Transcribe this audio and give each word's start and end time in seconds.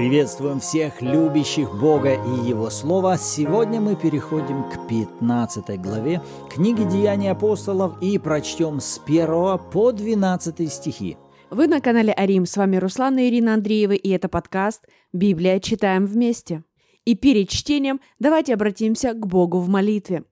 Приветствуем 0.00 0.60
всех 0.60 1.02
любящих 1.02 1.78
Бога 1.78 2.14
и 2.14 2.48
Его 2.48 2.70
Слова. 2.70 3.18
Сегодня 3.18 3.82
мы 3.82 3.96
переходим 3.96 4.64
к 4.70 4.88
15 4.88 5.78
главе 5.78 6.22
книги 6.48 6.84
Деяний 6.90 7.30
апостолов 7.30 8.00
и 8.00 8.16
прочтем 8.16 8.80
с 8.80 8.98
1 9.04 9.26
по 9.70 9.92
12 9.92 10.72
стихи. 10.72 11.18
Вы 11.50 11.66
на 11.66 11.82
канале 11.82 12.14
Арим, 12.14 12.46
с 12.46 12.56
вами 12.56 12.78
Руслан 12.78 13.18
и 13.18 13.28
Ирина 13.28 13.52
Андреева, 13.52 13.92
и 13.92 14.08
это 14.08 14.30
подкаст 14.30 14.88
«Библия. 15.12 15.60
Читаем 15.60 16.06
вместе». 16.06 16.64
И 17.04 17.14
перед 17.14 17.50
чтением 17.50 18.00
давайте 18.18 18.54
обратимся 18.54 19.12
к 19.12 19.26
Богу 19.26 19.58
в 19.58 19.68
молитве. 19.68 20.24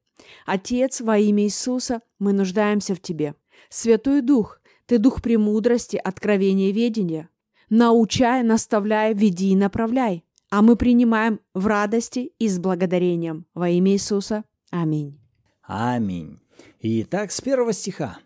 Отец, 0.46 1.02
во 1.02 1.18
имя 1.18 1.44
Иисуса, 1.44 2.00
мы 2.18 2.32
нуждаемся 2.32 2.94
в 2.94 3.00
Тебе. 3.00 3.34
Святой 3.68 4.22
Дух, 4.22 4.62
Ты 4.86 4.96
Дух 4.96 5.20
премудрости, 5.20 6.00
откровения, 6.02 6.72
ведения– 6.72 7.28
научай, 7.70 8.42
наставляй, 8.42 9.14
веди 9.14 9.50
и 9.52 9.56
направляй. 9.56 10.24
А 10.50 10.62
мы 10.62 10.76
принимаем 10.76 11.40
в 11.54 11.66
радости 11.66 12.32
и 12.38 12.48
с 12.48 12.58
благодарением. 12.58 13.46
Во 13.54 13.68
имя 13.68 13.92
Иисуса. 13.92 14.44
Аминь. 14.70 15.20
Аминь. 15.62 16.38
Итак, 16.80 17.32
с 17.32 17.40
первого 17.40 17.72
стиха. 17.72 18.18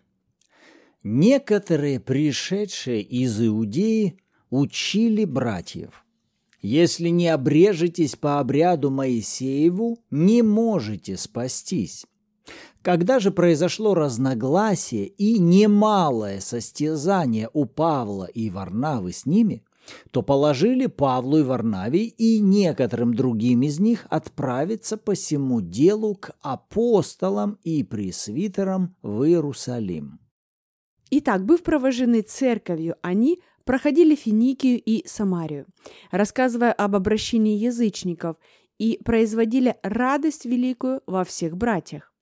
Некоторые, 1.03 1.99
пришедшие 1.99 3.01
из 3.01 3.41
Иудеи, 3.41 4.17
учили 4.49 5.25
братьев. 5.25 6.05
Если 6.61 7.09
не 7.09 7.27
обрежетесь 7.27 8.15
по 8.15 8.39
обряду 8.39 8.89
Моисееву, 8.89 9.99
не 10.09 10.41
можете 10.41 11.17
спастись. 11.17 12.05
Когда 12.83 13.19
же 13.19 13.31
произошло 13.31 13.93
разногласие 13.93 15.07
и 15.07 15.39
немалое 15.39 16.41
состязание 16.41 17.49
у 17.53 17.63
Павла 17.63 18.25
и 18.25 18.49
Варнавы 18.49 19.13
с 19.13 19.25
ними, 19.25 19.63
то 20.11 20.21
положили 20.21 20.87
Павлу 20.87 21.37
и 21.37 21.43
Варнаве 21.43 22.07
и 22.07 22.39
некоторым 22.41 23.13
другим 23.13 23.61
из 23.61 23.79
них 23.79 24.05
отправиться 24.09 24.97
по 24.97 25.13
всему 25.13 25.61
делу 25.61 26.15
к 26.15 26.31
апостолам 26.41 27.57
и 27.63 27.83
пресвитерам 27.83 28.97
в 29.01 29.23
Иерусалим. 29.23 30.19
Итак, 31.09 31.45
быв 31.45 31.63
провожены 31.63 32.21
церковью, 32.21 32.97
они 33.01 33.39
проходили 33.63 34.13
Финикию 34.13 34.81
и 34.83 35.07
Самарию, 35.07 35.67
рассказывая 36.11 36.73
об 36.73 36.97
обращении 36.97 37.57
язычников 37.57 38.35
и 38.77 38.99
производили 39.05 39.77
радость 39.83 40.43
великую 40.43 41.01
во 41.07 41.23
всех 41.23 41.55
братьях. 41.55 42.12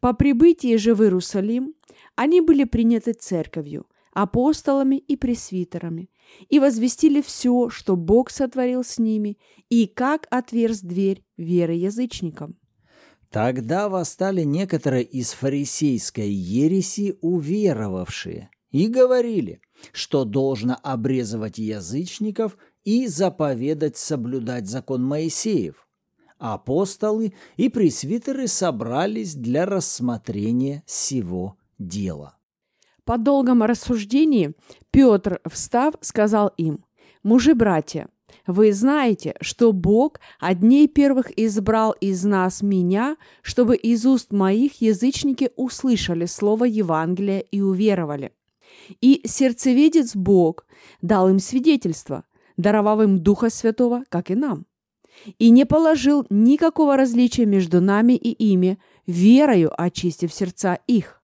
По 0.00 0.12
прибытии 0.12 0.76
же 0.76 0.94
в 0.94 1.02
Иерусалим 1.02 1.74
они 2.16 2.40
были 2.40 2.64
приняты 2.64 3.12
церковью, 3.12 3.86
апостолами 4.12 4.96
и 4.96 5.16
пресвитерами, 5.16 6.10
и 6.48 6.58
возвестили 6.58 7.20
все, 7.20 7.70
что 7.70 7.96
Бог 7.96 8.30
сотворил 8.30 8.84
с 8.84 8.98
ними, 8.98 9.38
и 9.68 9.86
как 9.86 10.26
отверз 10.30 10.80
дверь 10.80 11.24
веры 11.36 11.74
язычникам. 11.74 12.56
Тогда 13.30 13.88
восстали 13.88 14.42
некоторые 14.42 15.04
из 15.04 15.32
фарисейской 15.32 16.30
ереси 16.30 17.18
уверовавшие 17.20 18.50
и 18.70 18.86
говорили, 18.86 19.60
что 19.92 20.24
должно 20.24 20.78
обрезывать 20.82 21.58
язычников 21.58 22.56
и 22.84 23.06
заповедать 23.06 23.96
соблюдать 23.98 24.66
закон 24.66 25.04
Моисеев 25.04 25.87
апостолы 26.38 27.34
и 27.56 27.68
пресвитеры 27.68 28.46
собрались 28.46 29.34
для 29.34 29.66
рассмотрения 29.66 30.82
сего 30.86 31.56
дела. 31.78 32.36
По 33.04 33.18
долгом 33.18 33.62
рассуждении 33.62 34.54
Петр, 34.90 35.40
встав, 35.50 35.94
сказал 36.00 36.48
им, 36.56 36.84
«Мужи-братья, 37.22 38.08
вы 38.46 38.72
знаете, 38.72 39.34
что 39.40 39.72
Бог 39.72 40.20
одней 40.38 40.88
первых 40.88 41.30
избрал 41.38 41.92
из 41.92 42.24
нас 42.24 42.62
меня, 42.62 43.16
чтобы 43.42 43.76
из 43.76 44.04
уст 44.06 44.32
моих 44.32 44.80
язычники 44.80 45.50
услышали 45.56 46.26
слово 46.26 46.64
Евангелия 46.64 47.40
и 47.40 47.60
уверовали. 47.60 48.32
И 49.00 49.22
сердцеведец 49.26 50.14
Бог 50.14 50.66
дал 51.02 51.28
им 51.28 51.38
свидетельство, 51.38 52.24
даровав 52.56 53.00
им 53.00 53.18
Духа 53.18 53.50
Святого, 53.50 54.04
как 54.08 54.30
и 54.30 54.34
нам 54.34 54.66
и 55.38 55.50
не 55.50 55.64
положил 55.64 56.26
никакого 56.30 56.96
различия 56.96 57.46
между 57.46 57.80
нами 57.80 58.14
и 58.14 58.30
ими, 58.30 58.78
верою 59.06 59.70
очистив 59.76 60.32
сердца 60.32 60.78
их. 60.86 61.22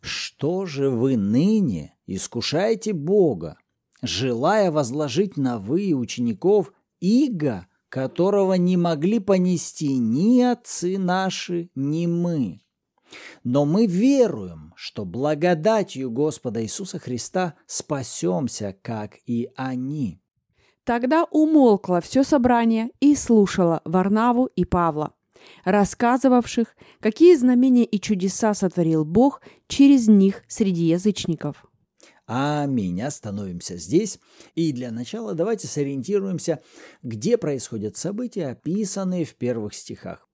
Что 0.00 0.66
же 0.66 0.90
вы 0.90 1.16
ныне 1.16 1.96
искушаете 2.06 2.92
Бога, 2.92 3.58
желая 4.02 4.70
возложить 4.70 5.36
на 5.36 5.58
вы 5.58 5.94
учеников 5.94 6.72
иго, 7.00 7.66
которого 7.88 8.54
не 8.54 8.76
могли 8.76 9.18
понести 9.18 9.96
ни 9.98 10.42
отцы 10.42 10.98
наши, 10.98 11.70
ни 11.74 12.06
мы? 12.06 12.60
Но 13.44 13.64
мы 13.64 13.86
веруем, 13.86 14.72
что 14.76 15.04
благодатью 15.04 16.10
Господа 16.10 16.62
Иисуса 16.62 16.98
Христа 16.98 17.54
спасемся, 17.66 18.76
как 18.82 19.18
и 19.26 19.50
они. 19.56 20.20
Тогда 20.86 21.24
умолкло 21.32 22.00
все 22.00 22.22
собрание 22.22 22.90
и 23.00 23.16
слушало 23.16 23.80
Варнаву 23.84 24.46
и 24.46 24.64
Павла, 24.64 25.14
рассказывавших, 25.64 26.76
какие 27.00 27.34
знамения 27.34 27.84
и 27.84 28.00
чудеса 28.00 28.54
сотворил 28.54 29.04
Бог 29.04 29.42
через 29.66 30.06
них 30.06 30.44
среди 30.46 30.84
язычников. 30.84 31.64
Аминь. 32.26 33.02
Остановимся 33.02 33.76
здесь. 33.78 34.20
И 34.54 34.72
для 34.72 34.92
начала 34.92 35.34
давайте 35.34 35.66
сориентируемся, 35.66 36.62
где 37.02 37.36
происходят 37.36 37.96
события, 37.96 38.46
описанные 38.46 39.24
в 39.24 39.34
первых 39.34 39.74
стихах. 39.74 40.25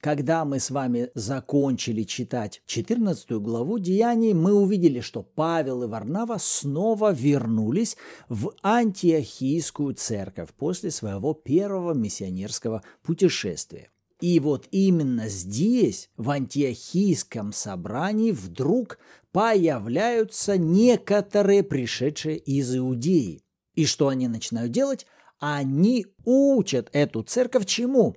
Когда 0.00 0.44
мы 0.44 0.60
с 0.60 0.70
вами 0.70 1.10
закончили 1.14 2.04
читать 2.04 2.62
14 2.66 3.30
главу 3.32 3.78
Деяний, 3.78 4.32
мы 4.32 4.52
увидели, 4.52 5.00
что 5.00 5.22
Павел 5.22 5.82
и 5.82 5.86
Варнава 5.86 6.38
снова 6.38 7.12
вернулись 7.12 7.96
в 8.28 8.52
антиохийскую 8.62 9.94
церковь 9.94 10.50
после 10.56 10.90
своего 10.90 11.34
первого 11.34 11.94
миссионерского 11.94 12.82
путешествия. 13.02 13.90
И 14.20 14.40
вот 14.40 14.66
именно 14.72 15.28
здесь, 15.28 16.10
в 16.16 16.30
антиохийском 16.30 17.52
собрании, 17.52 18.32
вдруг 18.32 18.98
появляются 19.30 20.58
некоторые 20.58 21.62
пришедшие 21.62 22.36
из 22.38 22.74
Иудеи. 22.74 23.42
И 23.74 23.84
что 23.86 24.08
они 24.08 24.26
начинают 24.26 24.72
делать? 24.72 25.06
Они 25.38 26.06
учат 26.24 26.90
эту 26.92 27.22
церковь 27.22 27.66
чему? 27.66 28.16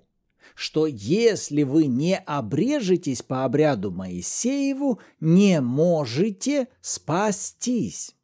Что 0.62 0.86
если 0.86 1.64
вы 1.64 1.88
не 1.88 2.20
обрежетесь 2.20 3.24
по 3.24 3.46
обряду 3.46 3.90
Моисееву, 3.90 5.00
не 5.20 5.60
можете 5.60 6.68
спастись. 6.82 8.16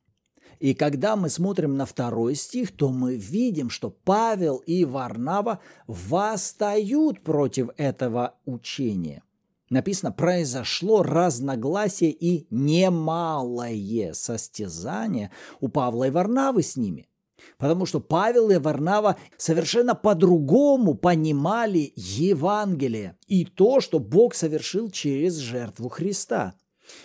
И 0.59 0.75
когда 0.75 1.15
мы 1.15 1.29
смотрим 1.29 1.77
на 1.77 1.87
второй 1.87 2.35
стих, 2.35 2.71
то 2.77 2.89
мы 2.89 3.15
видим, 3.15 3.71
что 3.71 3.89
Павел 3.89 4.57
и 4.57 4.85
Варнава 4.85 5.61
восстают 5.87 7.23
против 7.23 7.69
этого 7.75 8.35
учения. 8.45 9.23
Написано, 9.71 10.11
произошло 10.11 11.01
разногласие 11.01 12.11
и 12.11 12.45
немалое 12.51 14.13
состязание 14.13 15.31
у 15.59 15.69
Павла 15.69 16.03
и 16.03 16.11
Варнавы 16.11 16.61
с 16.61 16.77
ними– 16.77 17.07
Потому 17.57 17.85
что 17.87 17.99
Павел 17.99 18.51
и 18.51 18.57
Варнава 18.57 19.17
совершенно 19.37 19.95
по-другому 19.95 20.93
понимали 20.93 21.91
Евангелие 21.95 23.17
и 23.27 23.45
то, 23.45 23.79
что 23.81 23.99
Бог 23.99 24.35
совершил 24.35 24.91
через 24.91 25.37
жертву 25.37 25.89
Христа. 25.89 26.53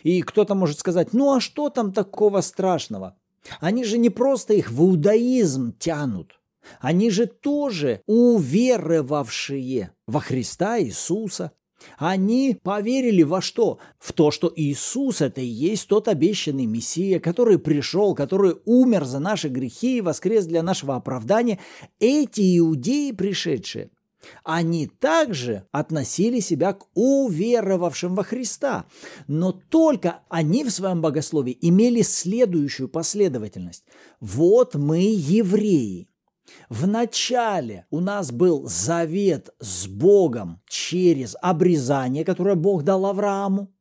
И 0.03 0.21
кто-то 0.23 0.55
может 0.55 0.79
сказать, 0.79 1.13
ну 1.13 1.35
а 1.35 1.41
что 1.41 1.71
там 1.71 1.93
такого 1.93 2.43
страшного? 2.43 3.17
Они 3.61 3.85
же 3.85 3.99
не 3.99 4.11
просто 4.11 4.55
их 4.55 4.71
в 4.71 4.83
иудаизм 4.83 5.73
тянут. 5.79 6.39
Они 6.81 7.11
же 7.11 7.27
тоже 7.27 8.03
уверовавшие 8.07 9.93
во 10.07 10.21
Христа 10.21 10.79
Иисуса. 10.81 11.53
Они 11.99 12.59
поверили 12.63 13.23
во 13.23 13.41
что? 13.41 13.79
В 13.99 14.13
то, 14.13 14.31
что 14.31 14.53
Иисус– 14.55 15.21
это 15.21 15.41
и 15.41 15.47
есть 15.47 15.89
тот 15.89 16.09
обещанный 16.09 16.67
Мессия, 16.67 17.21
который 17.21 17.59
пришел, 17.59 18.15
который 18.15 18.57
умер 18.65 19.05
за 19.05 19.19
наши 19.19 19.49
грехи 19.49 19.99
и 19.99 20.01
воскрес 20.01 20.47
для 20.47 20.63
нашего 20.63 20.97
оправдания. 20.97 21.59
Эти 21.99 22.59
иудеи, 22.59 23.13
пришедшие, 23.13 23.91
они 24.45 24.87
также 24.87 25.67
относили 25.73 26.41
себя 26.41 26.75
к 26.75 26.87
уверовавшим 26.95 28.15
во 28.15 28.25
Христа, 28.25 28.87
но 29.27 29.53
только 29.53 30.21
они 30.29 30.65
в 30.65 30.71
своем 30.71 31.01
богословии 31.01 31.57
имели 31.61 32.03
следующую 32.03 32.89
последовательность. 32.89 33.85
Вот 34.21 34.75
мы 34.75 35.01
евреи, 35.01 36.09
в 36.69 36.87
начале 36.87 37.87
у 37.91 38.01
нас 38.01 38.33
был 38.33 38.67
завет 38.67 39.51
с 39.59 39.87
Богом 39.87 40.61
через 40.67 41.37
обрезание, 41.41 42.25
которое 42.25 42.55
Бог 42.55 42.83
дал 42.83 43.07
Аврааму. 43.07 43.73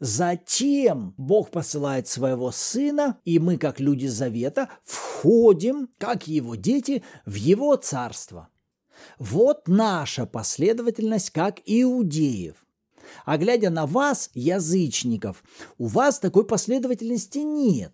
Затем 0.00 1.14
Бог 1.16 1.50
посылает 1.50 2.08
своего 2.08 2.50
Сына, 2.50 3.18
и 3.24 3.38
мы, 3.38 3.58
как 3.58 3.78
люди 3.78 4.06
Завета, 4.06 4.68
входим, 4.82 5.88
как 5.98 6.26
его 6.26 6.56
дети, 6.56 7.04
в 7.26 7.34
его 7.34 7.76
царство. 7.76 8.48
Вот 9.18 9.68
наша 9.68 10.26
последовательность, 10.26 11.30
как 11.30 11.60
иудеев. 11.64 12.56
А 13.24 13.36
глядя 13.36 13.70
на 13.70 13.86
вас, 13.86 14.30
язычников, 14.34 15.44
у 15.78 15.86
вас 15.86 16.18
такой 16.18 16.44
последовательности 16.44 17.38
нет. 17.38 17.92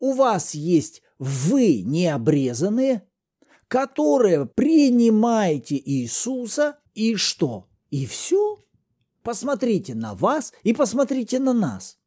У 0.00 0.12
вас 0.12 0.54
есть 0.54 1.02
вы 1.18 1.82
необрезанные, 1.82 3.02
которые 3.68 4.46
принимаете 4.46 5.76
Иисуса, 5.76 6.78
и 6.94 7.14
что? 7.16 7.68
И 7.90 8.06
все? 8.06 8.58
Посмотрите 9.22 9.94
на 9.94 10.14
вас 10.14 10.52
и 10.62 10.72
посмотрите 10.72 11.38
на 11.38 11.52
нас. 11.52 11.98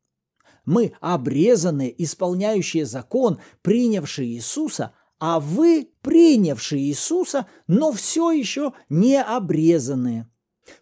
Мы 0.65 0.93
обрезанные, 0.99 2.03
исполняющие 2.03 2.85
закон, 2.85 3.39
принявшие 3.61 4.29
Иисуса, 4.29 4.93
а 5.19 5.39
вы, 5.39 5.91
принявшие 6.01 6.83
Иисуса, 6.83 7.47
но 7.67 7.91
все 7.91 8.31
еще 8.31 8.73
не 8.89 9.21
обрезанные. 9.21 10.27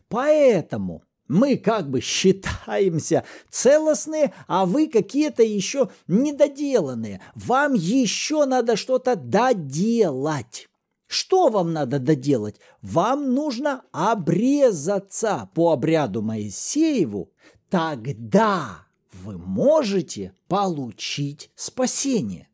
Поэтому 0.07 1.03
мы 1.27 1.57
как 1.57 1.89
бы 1.89 2.01
считаемся 2.01 3.25
целостные, 3.49 4.33
а 4.47 4.65
вы 4.65 4.87
какие-то 4.87 5.43
еще 5.43 5.89
недоделанные. 6.07 7.21
Вам 7.35 7.73
еще 7.73 8.45
надо 8.45 8.75
что-то 8.77 9.15
доделать. 9.15 10.69
Что 11.09 11.50
вам 11.50 11.73
надо 11.73 11.97
доделать? 11.97 12.59
Вам 12.83 13.33
нужно 13.33 13.81
обрезаться 13.91 15.50
по 15.56 15.71
обряду 15.71 16.21
Моисееву. 16.21 17.31
Тогда 17.71 18.85
вы 19.11 19.39
можете 19.39 20.35
получить 20.47 21.50
спасение. 21.56 22.47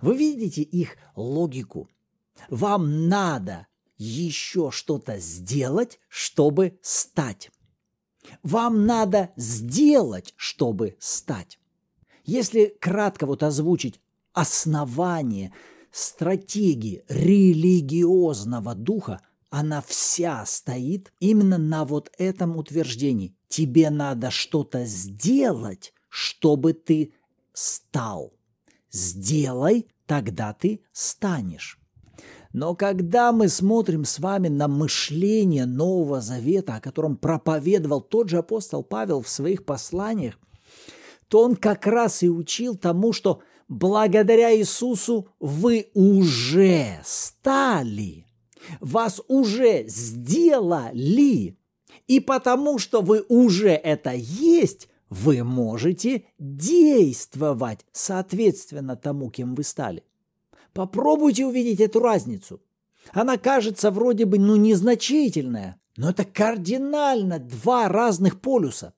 Вы 0.00 0.16
видите 0.16 0.62
их 0.62 0.96
логику. 1.16 1.90
Вам 2.48 3.08
надо 3.08 3.66
еще 3.98 4.70
что-то 4.70 5.18
сделать, 5.18 5.98
чтобы 6.08 6.78
стать. 6.82 7.50
Вам 8.44 8.86
надо 8.86 9.30
сделать, 9.34 10.32
чтобы 10.36 10.96
стать. 11.00 11.58
Если 12.24 12.66
кратко 12.66 13.26
вот 13.26 13.42
озвучить 13.42 14.00
основание– 14.32 15.52
стратегии 15.96 17.04
религиозного 17.08 18.74
духа, 18.74 19.22
она 19.48 19.80
вся 19.80 20.44
стоит 20.44 21.10
именно 21.20 21.56
на 21.56 21.86
вот 21.86 22.10
этом 22.18 22.58
утверждении. 22.58 23.34
Тебе 23.48 23.88
надо 23.88 24.30
что-то 24.30 24.84
сделать, 24.84 25.94
чтобы 26.10 26.74
ты 26.74 27.14
стал. 27.54 28.34
Сделай, 28.90 29.86
тогда 30.04 30.52
ты 30.52 30.82
станешь. 30.92 31.78
Но 32.52 32.74
когда 32.74 33.32
мы 33.32 33.48
смотрим 33.48 34.04
с 34.04 34.18
вами 34.18 34.48
на 34.48 34.68
мышление 34.68 35.64
Нового 35.64 36.20
Завета, 36.20 36.74
о 36.76 36.80
котором 36.80 37.16
проповедовал 37.16 38.02
тот 38.02 38.28
же 38.28 38.38
апостол 38.38 38.82
Павел 38.82 39.22
в 39.22 39.30
своих 39.30 39.64
посланиях, 39.64 40.38
то 41.28 41.42
он 41.42 41.56
как 41.56 41.86
раз 41.86 42.22
и 42.22 42.28
учил 42.28 42.76
тому, 42.76 43.14
что– 43.14 43.40
благодаря 43.68 44.56
Иисусу 44.56 45.28
вы 45.40 45.88
уже 45.94 47.00
стали, 47.04 48.26
вас 48.80 49.20
уже 49.28 49.84
сделали. 49.88 51.56
И 52.06 52.20
потому 52.20 52.78
что 52.78 53.00
вы 53.00 53.24
уже 53.28 53.70
это 53.70 54.12
есть, 54.12 54.88
вы 55.08 55.42
можете 55.42 56.24
действовать 56.38 57.84
соответственно 57.92 58.96
тому, 58.96 59.30
кем 59.30 59.54
вы 59.54 59.64
стали. 59.64 60.04
Попробуйте 60.72 61.46
увидеть 61.46 61.80
эту 61.80 62.00
разницу. 62.00 62.60
Она 63.12 63.38
кажется 63.38 63.90
вроде 63.90 64.24
бы 64.24 64.38
ну 64.38 64.56
незначительная, 64.56 65.80
но 65.96 66.10
это 66.10 66.24
кардинально 66.24 67.38
два 67.38 67.88
разных 67.88 68.40
полюса. 68.40 68.94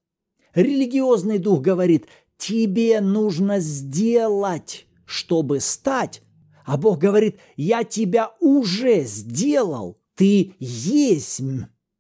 Религиозный 0.55 1.39
дух 1.39 1.61
говорит, 1.61 2.07
тебе 2.39 3.01
нужно 3.01 3.59
сделать, 3.59 4.87
чтобы 5.05 5.61
стать. 5.61 6.23
А 6.65 6.77
Бог 6.77 6.99
говорит, 6.99 7.39
я 7.57 7.85
тебя 7.85 8.33
уже 8.41 9.03
сделал, 9.05 10.01
ты 10.15 10.55
есть. 10.59 11.43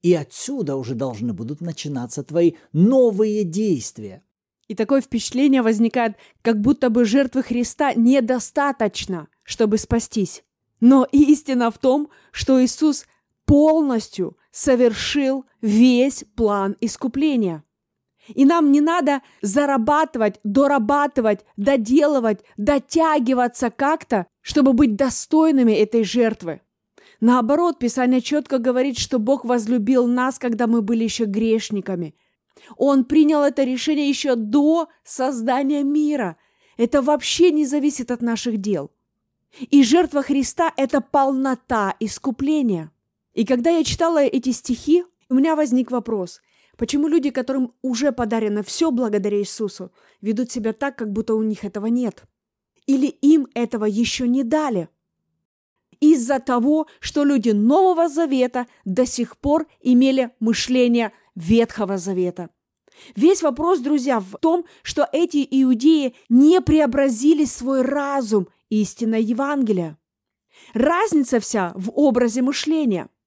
И 0.00 0.14
отсюда 0.14 0.76
уже 0.76 0.94
должны 0.94 1.32
будут 1.32 1.60
начинаться 1.60 2.22
твои 2.22 2.52
новые 2.72 3.44
действия. 3.44 4.22
И 4.68 4.74
такое 4.74 5.00
впечатление 5.00 5.62
возникает, 5.62 6.16
как 6.42 6.60
будто 6.60 6.90
бы 6.90 7.04
жертвы 7.04 7.42
Христа 7.42 7.94
недостаточно, 7.94 9.28
чтобы 9.42 9.78
спастись. 9.78 10.44
Но 10.80 11.06
истина 11.10 11.70
в 11.70 11.78
том, 11.78 12.10
что 12.30 12.62
Иисус 12.62 13.06
полностью 13.46 14.36
совершил 14.52 15.46
весь 15.60 16.24
план 16.36 16.76
искупления– 16.80 17.64
и 18.34 18.44
нам 18.44 18.72
не 18.72 18.80
надо 18.80 19.22
зарабатывать, 19.42 20.40
дорабатывать, 20.44 21.44
доделывать, 21.56 22.40
дотягиваться 22.56 23.70
как-то, 23.70 24.26
чтобы 24.40 24.72
быть 24.72 24.96
достойными 24.96 25.72
этой 25.72 26.04
жертвы. 26.04 26.60
Наоборот, 27.20 27.78
Писание 27.78 28.20
четко 28.20 28.58
говорит, 28.58 28.98
что 28.98 29.18
Бог 29.18 29.44
возлюбил 29.44 30.06
нас, 30.06 30.38
когда 30.38 30.66
мы 30.66 30.82
были 30.82 31.04
еще 31.04 31.24
грешниками. 31.24 32.14
Он 32.76 33.04
принял 33.04 33.42
это 33.42 33.64
решение 33.64 34.08
еще 34.08 34.34
до 34.36 34.88
создания 35.04 35.82
мира. 35.82 36.36
Это 36.76 37.02
вообще 37.02 37.50
не 37.50 37.66
зависит 37.66 38.10
от 38.10 38.22
наших 38.22 38.58
дел. 38.58 38.90
И 39.58 39.82
жертва 39.82 40.22
Христа– 40.22 40.72
это 40.76 41.00
полнота 41.00 41.96
искупления. 41.98 42.92
И 43.32 43.44
когда 43.44 43.70
я 43.70 43.82
читала 43.82 44.18
эти 44.18 44.50
стихи, 44.50 45.04
у 45.28 45.34
меня 45.34 45.56
возник 45.56 45.90
вопрос– 45.90 46.40
Почему 46.78 47.08
люди, 47.08 47.30
которым 47.30 47.74
уже 47.82 48.12
подарено 48.12 48.62
все 48.62 48.92
благодаря 48.92 49.40
Иисусу, 49.40 49.90
ведут 50.20 50.52
себя 50.52 50.72
так, 50.72 50.96
как 50.96 51.12
будто 51.12 51.34
у 51.34 51.42
них 51.42 51.64
этого 51.64 51.86
нет? 51.86 52.22
Или 52.86 53.08
им 53.08 53.48
этого 53.52 53.84
еще 53.84 54.28
не 54.28 54.44
дали? 54.44 54.88
Из-за 55.98 56.38
того, 56.38 56.86
что 57.00 57.24
люди 57.24 57.50
Нового 57.50 58.08
Завета 58.08 58.68
до 58.84 59.06
сих 59.06 59.38
пор 59.38 59.66
имели 59.80 60.30
мышление 60.38 61.12
Ветхого 61.34 61.98
Завета. 61.98 62.48
Весь 63.16 63.42
вопрос, 63.42 63.80
друзья, 63.80 64.20
в 64.20 64.38
том, 64.40 64.64
что 64.82 65.08
эти 65.12 65.46
иудеи 65.50 66.14
не 66.28 66.60
преобразили 66.60 67.44
свой 67.44 67.82
разум 67.82 68.46
истинной 68.70 69.24
Евангелия. 69.24 69.98
Разница 70.74 71.40
вся 71.40 71.72
в 71.74 71.90
образе 71.90 72.42
мышления– 72.42 73.08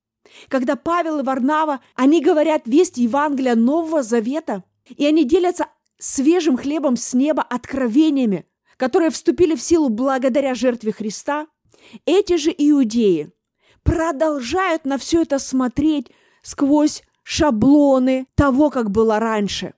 когда 0.47 0.75
Павел 0.75 1.19
и 1.19 1.23
Варнава, 1.23 1.81
они 1.95 2.21
говорят 2.21 2.63
весть 2.65 2.97
Евангелия 2.97 3.55
Нового 3.55 4.03
Завета, 4.03 4.63
и 4.87 5.05
они 5.05 5.23
делятся 5.23 5.67
свежим 5.97 6.57
хлебом 6.57 6.97
с 6.97 7.13
неба 7.13 7.43
откровениями, 7.43 8.45
которые 8.77 9.11
вступили 9.11 9.55
в 9.55 9.61
силу 9.61 9.89
благодаря 9.89 10.55
жертве 10.55 10.91
Христа, 10.91 11.47
эти 12.05 12.37
же 12.37 12.53
иудеи 12.57 13.31
продолжают 13.83 14.85
на 14.85 14.97
все 14.97 15.23
это 15.23 15.39
смотреть 15.39 16.11
сквозь 16.41 17.03
шаблоны 17.23 18.27
того, 18.35 18.69
как 18.69 18.91
было 18.91 19.19
раньше. 19.19 19.73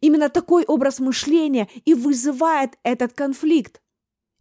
Именно 0.00 0.28
такой 0.28 0.64
образ 0.64 1.00
мышления 1.00 1.68
и 1.84 1.94
вызывает 1.94 2.78
этот 2.82 3.12
конфликт. 3.12 3.80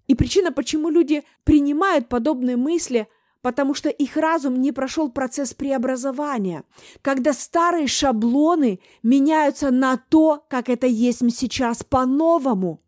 И 0.08 0.16
причина, 0.16 0.52
почему 0.52 0.90
люди 0.90 1.24
принимают 1.44 2.10
подобные 2.10 2.58
мысли, 2.58 3.08
потому 3.48 3.74
что 3.74 3.88
их 3.88 4.18
разум 4.18 4.60
не 4.60 4.74
прошел 4.74 5.10
процесс 5.10 5.54
преобразования, 5.54 6.66
когда 7.02 7.32
старые 7.32 7.88
шаблоны 7.88 8.82
меняются 9.04 9.72
на 9.72 9.96
то, 9.96 10.44
как 10.50 10.68
это 10.68 10.86
есть 10.86 11.20
сейчас 11.34 11.82
по-новому. 11.82 12.82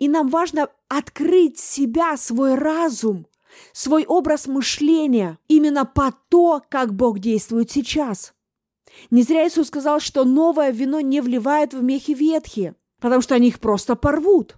И 0.00 0.08
нам 0.08 0.26
важно 0.26 0.70
открыть 0.88 1.60
себя, 1.60 2.16
свой 2.16 2.56
разум, 2.56 3.28
свой 3.72 4.04
образ 4.06 4.48
мышления 4.48 5.38
именно 5.46 5.84
по 5.84 6.12
то, 6.30 6.60
как 6.68 6.92
Бог 6.92 7.20
действует 7.20 7.70
сейчас. 7.70 8.34
Не 9.12 9.22
зря 9.22 9.46
Иисус 9.46 9.68
сказал, 9.68 10.00
что 10.00 10.24
новое 10.24 10.72
вино 10.72 10.98
не 10.98 11.20
вливает 11.20 11.74
в 11.74 11.82
мехи 11.84 12.10
ветхие, 12.10 12.74
потому 13.00 13.22
что 13.22 13.36
они 13.36 13.46
их 13.46 13.60
просто 13.60 13.94
порвут. 13.94 14.56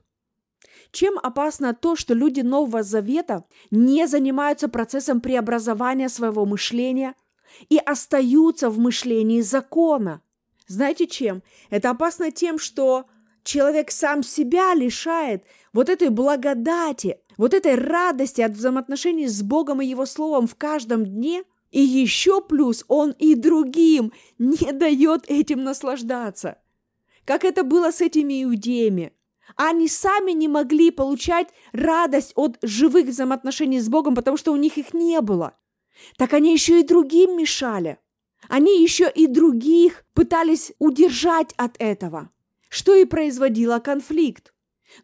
Чем 0.91 1.19
опасно 1.19 1.75
то, 1.75 1.97
что 1.97 2.15
люди 2.15 2.41
Нового 2.41 2.83
Завета 2.83 3.45
не 3.71 4.07
занимаются 4.07 4.69
процессом 4.69 5.21
преобразования 5.21 6.09
своего 6.09 6.47
мышления 6.47 7.15
и 7.69 7.79
остаются 7.79 8.71
в 8.71 8.79
мышлении 8.79 9.41
закона? 9.41 10.23
Знаете 10.67 11.07
чем? 11.07 11.43
Это 11.71 11.91
опасно 11.91 12.31
тем, 12.31 12.59
что 12.59 13.07
человек 13.43 13.91
сам 13.91 14.23
себя 14.23 14.75
лишает 14.75 15.45
вот 15.73 15.89
этой 15.89 16.09
благодати, 16.09 17.19
вот 17.37 17.55
этой 17.55 17.75
радости 17.75 18.41
от 18.41 18.53
взаимоотношений 18.53 19.29
с 19.29 19.43
Богом 19.43 19.83
и 19.83 19.87
Его 19.87 20.07
Словом 20.07 20.47
в 20.47 20.55
каждом 20.55 21.05
дне, 21.05 21.45
и 21.71 21.81
еще 21.81 22.41
плюс 22.41 22.85
он 22.89 23.11
и 23.13 23.35
другим 23.35 24.13
не 24.39 24.73
дает 24.73 25.25
этим 25.29 25.65
наслаждаться– 25.65 26.59
как 27.29 27.45
это 27.45 27.63
было 27.63 27.91
с 27.91 28.01
этими 28.01 28.43
иудеями. 28.43 29.13
Они 29.57 29.89
сами 29.89 30.33
не 30.33 30.49
могли 30.49 30.91
получать 30.91 31.49
радость 31.73 32.33
от 32.37 32.59
живых 32.63 33.07
взаимоотношений 33.07 33.81
с 33.81 33.89
Богом, 33.89 34.15
потому 34.15 34.37
что 34.37 34.53
у 34.53 34.57
них 34.57 34.79
их 34.79 34.95
не 34.95 35.21
было. 35.21 35.57
Так 36.17 36.33
они 36.33 36.53
еще 36.53 36.81
и 36.81 36.87
другим 36.87 37.37
мешали. 37.37 37.99
Они 38.49 38.83
еще 38.83 39.11
и 39.13 39.27
других 39.27 40.05
пытались 40.15 40.73
удержать 40.79 41.53
от 41.57 41.75
этого, 41.79 42.31
что 42.69 42.95
и 42.95 43.05
производило 43.05 43.79
конфликт. 43.79 44.55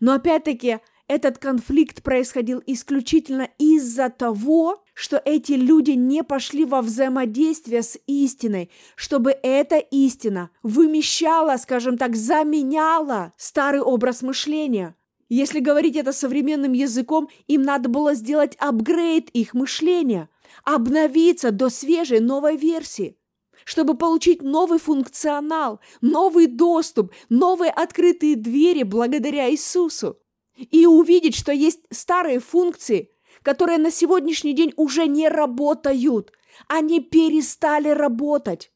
Но 0.01 0.13
опять-таки 0.13 0.81
этот 1.07 1.39
конфликт 1.39 2.03
происходил 2.03 2.63
исключительно 2.67 3.49
из-за 3.59 4.09
того, 4.09 4.83
что 4.95 5.21
эти 5.23 5.53
люди 5.53 5.91
не 5.91 6.25
пошли 6.25 6.65
во 6.65 6.81
взаимодействие 6.81 7.83
с 7.83 7.99
истиной, 8.07 8.71
чтобы 8.97 9.37
эта 9.43 9.77
истина 9.77 10.51
вымещала, 10.63 11.57
скажем 11.59 11.99
так, 11.99 12.17
заменяла 12.17 13.33
старый 13.37 13.83
образ 13.83 14.23
мышления. 14.23 14.97
Если 15.29 15.61
говорить 15.61 15.97
это 15.97 16.13
современным 16.13 16.73
языком, 16.73 17.29
им 17.49 17.63
надо 17.63 17.89
было 17.89 18.15
сделать 18.15 18.57
апгрейд 18.59 19.31
их 19.31 19.53
мышления, 19.53 20.29
обновиться 20.65 21.51
до 21.51 21.69
свежей 21.69 22.21
новой 22.21 22.57
версии 22.57 23.19
чтобы 23.67 23.97
получить 23.97 24.43
новый 24.43 24.79
функционал, 24.79 25.81
новый 26.03 26.47
доступ, 26.49 27.13
новые 27.31 27.71
открытые 27.71 28.37
двери 28.37 28.83
благодаря 28.83 29.51
Иисусу. 29.51 30.19
И 30.57 30.87
увидеть, 30.87 31.35
что 31.35 31.53
есть 31.53 31.81
старые 31.91 32.39
функции, 32.39 33.11
которые 33.43 33.79
на 33.79 33.91
сегодняшний 33.91 34.55
день 34.55 34.73
уже 34.77 35.07
не 35.07 35.29
работают. 35.29 36.33
Они 36.69 37.01
перестали 37.01 37.89
работать, 37.89 38.73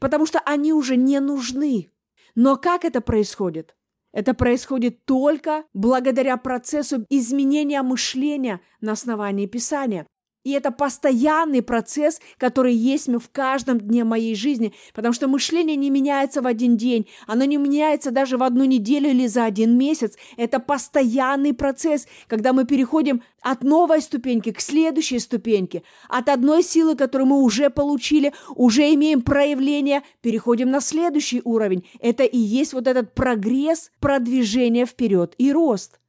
потому 0.00 0.26
что 0.26 0.40
они 0.40 0.72
уже 0.72 0.96
не 0.96 1.20
нужны. 1.20 1.90
Но 2.34 2.56
как 2.56 2.84
это 2.84 3.00
происходит? 3.00 3.76
Это 4.12 4.34
происходит 4.34 5.04
только 5.04 5.64
благодаря 5.72 6.36
процессу 6.36 7.06
изменения 7.08 7.82
мышления 7.82 8.60
на 8.80 8.92
основании 8.92 9.46
Писания. 9.46 10.06
И 10.42 10.52
это 10.52 10.70
постоянный 10.70 11.62
процесс, 11.62 12.20
который 12.38 12.74
есть 12.74 13.08
в 13.08 13.30
каждом 13.30 13.78
дне 13.78 14.04
моей 14.04 14.34
жизни, 14.34 14.72
потому 14.94 15.12
что 15.12 15.28
мышление 15.28 15.76
не 15.76 15.90
меняется 15.90 16.40
в 16.40 16.46
один 16.46 16.76
день, 16.76 17.06
оно 17.26 17.44
не 17.44 17.56
меняется 17.56 18.10
даже 18.10 18.38
в 18.38 18.42
одну 18.42 18.64
неделю 18.64 19.10
или 19.10 19.26
за 19.26 19.44
один 19.44 19.76
месяц. 19.76 20.16
Это 20.36 20.58
постоянный 20.58 21.52
процесс, 21.52 22.06
когда 22.26 22.52
мы 22.52 22.64
переходим 22.64 23.22
от 23.42 23.62
новой 23.62 24.00
ступеньки 24.00 24.52
к 24.52 24.60
следующей 24.60 25.18
ступеньке, 25.18 25.82
от 26.08 26.28
одной 26.28 26.62
силы, 26.62 26.96
которую 26.96 27.28
мы 27.28 27.42
уже 27.42 27.68
получили, 27.70 28.32
уже 28.54 28.92
имеем 28.94 29.22
проявление, 29.22 30.02
переходим 30.22 30.70
на 30.70 30.80
следующий 30.80 31.42
уровень. 31.44 31.86
Это 32.00 32.24
и 32.24 32.38
есть 32.38 32.72
вот 32.72 32.86
этот 32.86 33.14
прогресс, 33.14 33.90
продвижение 34.00 34.86
вперед 34.86 35.34
и 35.38 35.52
рост. 35.52 35.99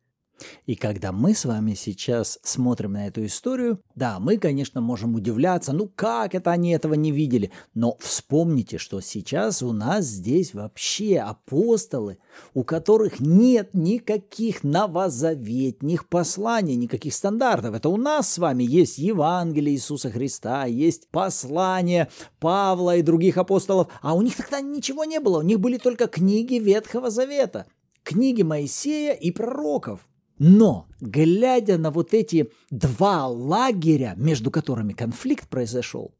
И 0.65 0.75
когда 0.75 1.11
мы 1.11 1.33
с 1.33 1.45
вами 1.45 1.73
сейчас 1.73 2.39
смотрим 2.43 2.93
на 2.93 3.07
эту 3.07 3.25
историю, 3.25 3.81
да, 3.95 4.19
мы, 4.19 4.37
конечно, 4.37 4.81
можем 4.81 5.15
удивляться, 5.15 5.73
ну 5.73 5.87
как 5.87 6.35
это 6.35 6.51
они 6.51 6.71
этого 6.71 6.93
не 6.93 7.11
видели, 7.11 7.51
но 7.73 7.97
вспомните, 7.99 8.77
что 8.77 9.01
сейчас 9.01 9.61
у 9.61 9.71
нас 9.71 10.05
здесь 10.05 10.53
вообще 10.53 11.19
апостолы, 11.19 12.17
у 12.53 12.63
которых 12.63 13.19
нет 13.19 13.73
никаких 13.73 14.63
новозаветних 14.63 16.07
посланий, 16.07 16.75
никаких 16.75 17.13
стандартов. 17.13 17.75
Это 17.75 17.89
у 17.89 17.97
нас 17.97 18.31
с 18.31 18.37
вами 18.37 18.63
есть 18.63 18.97
Евангелие 18.97 19.75
Иисуса 19.75 20.09
Христа, 20.09 20.65
есть 20.65 21.09
послания 21.09 22.09
Павла 22.39 22.97
и 22.97 23.01
других 23.01 23.37
апостолов, 23.37 23.87
а 24.01 24.13
у 24.15 24.21
них 24.21 24.35
тогда 24.35 24.61
ничего 24.61 25.03
не 25.03 25.19
было, 25.19 25.39
у 25.39 25.43
них 25.43 25.59
были 25.59 25.77
только 25.77 26.07
книги 26.07 26.55
Ветхого 26.55 27.09
Завета, 27.09 27.65
книги 28.03 28.41
Моисея 28.41 29.13
и 29.13 29.31
пророков. 29.31 30.07
Но, 30.43 30.87
глядя 30.99 31.77
на 31.77 31.91
вот 31.91 32.15
эти 32.15 32.51
два 32.71 33.27
лагеря, 33.27 34.15
между 34.17 34.49
которыми 34.49 34.93
конфликт 34.93 35.47
произошел, 35.47 36.15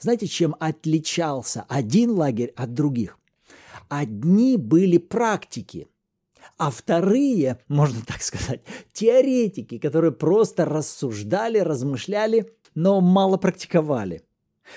знаете, 0.00 0.26
чем 0.26 0.56
отличался 0.58 1.66
один 1.68 2.10
лагерь 2.10 2.52
от 2.56 2.74
других? 2.74 3.16
Одни 3.88 4.56
были 4.56 4.98
практики, 4.98 5.86
а 6.58 6.72
вторые, 6.72 7.60
можно 7.68 8.02
так 8.04 8.22
сказать, 8.22 8.62
теоретики, 8.92 9.78
которые 9.78 10.10
просто 10.10 10.64
рассуждали, 10.64 11.58
размышляли, 11.58 12.52
но 12.74 13.00
мало 13.00 13.36
практиковали. 13.36 14.24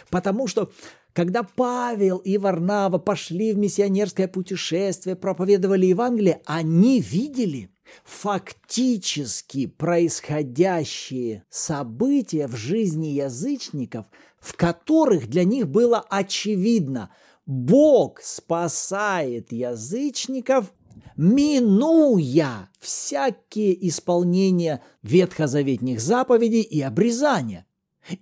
Потому 0.10 0.48
что 0.48 0.72
когда 1.14 1.44
Павел 1.44 2.18
и 2.18 2.38
Варнава 2.38 2.98
пошли 2.98 3.54
в 3.54 3.58
миссионерское 3.58 4.28
путешествие, 4.28 5.16
проповедовали 5.16 5.86
Евангелие, 5.86 6.42
они 6.46 7.00
видели, 7.00 7.70
фактически 8.04 9.68
происходящие 9.68 11.44
события 11.50 12.48
в 12.48 12.56
жизни 12.56 13.08
язычников, 13.08 14.08
в 14.40 14.56
которых 14.56 15.28
для 15.28 15.44
них 15.44 15.68
было 15.68 16.04
очевидно, 16.10 17.12
Бог 17.46 18.22
спасает 18.22 19.52
язычников, 19.52 20.74
минуя 21.16 22.70
всякие 22.80 23.88
исполнения 23.88 24.82
ветхозаветных 25.04 26.00
заповедей 26.00 26.62
и 26.62 26.82
обрезания. 26.82 27.66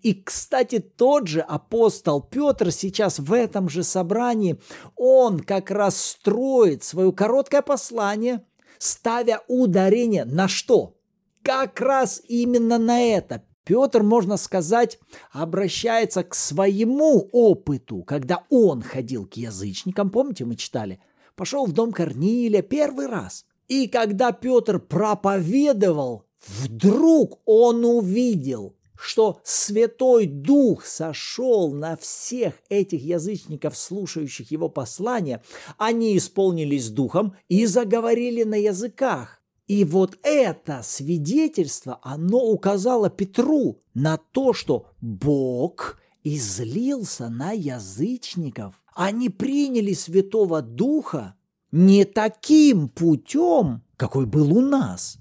И, 0.01 0.13
кстати, 0.13 0.79
тот 0.79 1.27
же 1.27 1.41
апостол 1.41 2.21
Петр 2.21 2.71
сейчас 2.71 3.19
в 3.19 3.33
этом 3.33 3.69
же 3.69 3.83
собрании, 3.83 4.59
он 4.95 5.39
как 5.39 5.71
раз 5.71 5.99
строит 5.99 6.83
свое 6.83 7.11
короткое 7.11 7.61
послание– 7.61 8.45
ставя 8.81 9.41
ударение 9.47 10.25
на 10.25 10.47
что? 10.47 10.97
Как 11.43 11.79
раз 11.79 12.21
именно 12.27 12.77
на 12.77 13.01
это. 13.01 13.43
Петр, 13.63 14.01
можно 14.01 14.37
сказать, 14.37 14.99
обращается 15.31 16.23
к 16.23 16.33
своему 16.33 17.29
опыту, 17.31 18.03
когда 18.03 18.43
он 18.49 18.81
ходил 18.81 19.27
к 19.27 19.35
язычникам, 19.35 20.09
помните, 20.09 20.45
мы 20.45 20.55
читали, 20.55 20.99
пошел 21.35 21.65
в 21.67 21.71
дом 21.71 21.91
Корнилия 21.91 22.63
первый 22.63 23.05
раз. 23.05 23.45
И 23.67 23.87
когда 23.87 24.31
Петр 24.31 24.79
проповедовал, 24.79 26.25
вдруг 26.47 27.39
он 27.45 27.85
увидел, 27.85 28.75
что 29.01 29.41
Святой 29.43 30.27
Дух 30.27 30.85
сошел 30.85 31.73
на 31.73 31.97
всех 31.97 32.53
этих 32.69 33.01
язычников, 33.01 33.75
слушающих 33.75 34.51
его 34.51 34.69
послания, 34.69 35.41
они 35.77 36.15
исполнились 36.15 36.89
Духом 36.89 37.35
и 37.49 37.65
заговорили 37.65 38.43
на 38.43 38.55
языках. 38.55 39.41
И 39.67 39.83
вот 39.85 40.19
это 40.21 40.81
свидетельство, 40.83 41.99
оно 42.03 42.45
указало 42.45 43.09
Петру 43.09 43.81
на 43.95 44.17
то, 44.17 44.53
что 44.53 44.85
Бог 45.01 45.97
излился 46.23 47.29
на 47.29 47.53
язычников. 47.53 48.79
Они 48.93 49.29
приняли 49.29 49.93
Святого 49.93 50.61
Духа 50.61 51.35
не 51.71 52.05
таким 52.05 52.87
путем, 52.87 53.81
какой 53.97 54.27
был 54.27 54.55
у 54.55 54.61
нас 54.61 55.17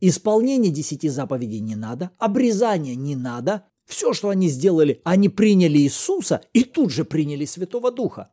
Исполнение 0.00 0.70
десяти 0.70 1.08
заповедей 1.08 1.60
не 1.60 1.74
надо, 1.74 2.10
обрезания 2.18 2.94
не 2.94 3.16
надо. 3.16 3.64
Все, 3.84 4.12
что 4.12 4.28
они 4.28 4.48
сделали, 4.48 5.00
они 5.04 5.28
приняли 5.28 5.78
Иисуса 5.78 6.42
и 6.52 6.62
тут 6.62 6.92
же 6.92 7.04
приняли 7.04 7.46
Святого 7.46 7.90
Духа. 7.90 8.30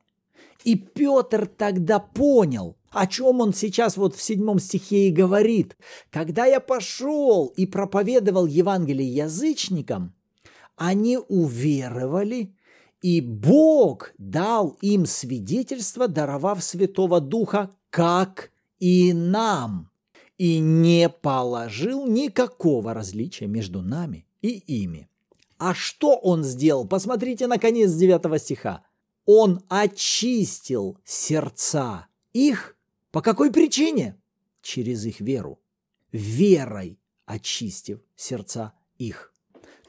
И 0.63 0.75
Петр 0.75 1.47
тогда 1.47 1.99
понял, 1.99 2.75
о 2.91 3.07
чем 3.07 3.41
он 3.41 3.53
сейчас 3.53 3.97
вот 3.97 4.15
в 4.15 4.21
седьмом 4.21 4.59
стихе 4.59 5.07
и 5.07 5.11
говорит. 5.11 5.77
Когда 6.09 6.45
я 6.45 6.59
пошел 6.59 7.47
и 7.55 7.65
проповедовал 7.65 8.45
Евангелие 8.45 9.13
язычникам, 9.13 10.13
они 10.75 11.17
уверовали, 11.17 12.53
и 13.01 13.21
Бог 13.21 14.13
дал 14.17 14.77
им 14.81 15.05
свидетельство, 15.05 16.07
даровав 16.07 16.63
Святого 16.63 17.21
Духа, 17.21 17.71
как 17.89 18.51
и 18.79 19.13
нам 19.13 19.89
и 20.37 20.59
не 20.59 21.09
положил 21.09 22.05
никакого 22.07 22.93
различия 22.93 23.47
между 23.47 23.81
нами 23.81 24.25
и 24.41 24.49
ими. 24.49 25.09
А 25.57 25.73
что 25.73 26.15
он 26.15 26.43
сделал? 26.43 26.87
Посмотрите 26.87 27.47
на 27.47 27.57
конец 27.57 27.91
9 27.93 28.41
стиха. 28.41 28.83
Он 29.25 29.61
очистил 29.69 30.97
сердца 31.05 32.07
их. 32.33 32.75
По 33.11 33.21
какой 33.21 33.51
причине? 33.51 34.17
Через 34.61 35.05
их 35.05 35.21
веру. 35.21 35.59
Верой 36.11 36.99
очистив 37.25 37.99
сердца 38.15 38.73
их. 38.97 39.33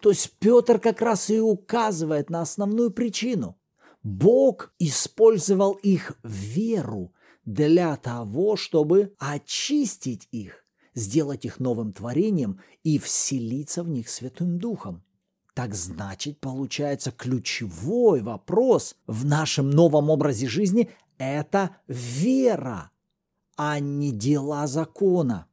То 0.00 0.10
есть 0.10 0.32
Петр 0.38 0.78
как 0.78 1.02
раз 1.02 1.30
и 1.30 1.40
указывает 1.40 2.30
на 2.30 2.40
основную 2.40 2.90
причину. 2.90 3.58
Бог 4.02 4.72
использовал 4.78 5.72
их 5.72 6.12
веру 6.22 7.12
для 7.46 7.96
того, 7.96 8.56
чтобы 8.56 9.14
очистить 9.18 10.28
их, 10.32 10.66
сделать 10.94 11.44
их 11.44 11.60
новым 11.60 11.92
творением 11.92 12.60
и 12.82 12.98
вселиться 12.98 13.82
в 13.82 13.88
них 13.88 14.08
Святым 14.10 14.58
Духом. 14.58 15.02
Так 15.54 15.74
значит, 15.74 16.38
получается, 16.38 17.12
ключевой 17.12 18.20
вопрос 18.20 18.96
в 19.06 19.24
нашем 19.24 19.70
новом 19.70 20.10
образе 20.10 20.46
жизни– 20.46 20.90
это 21.18 21.76
вера. 21.88 22.90
а 23.58 23.80
не 23.80 24.12
дела 24.12 24.66
закона. 24.66 25.46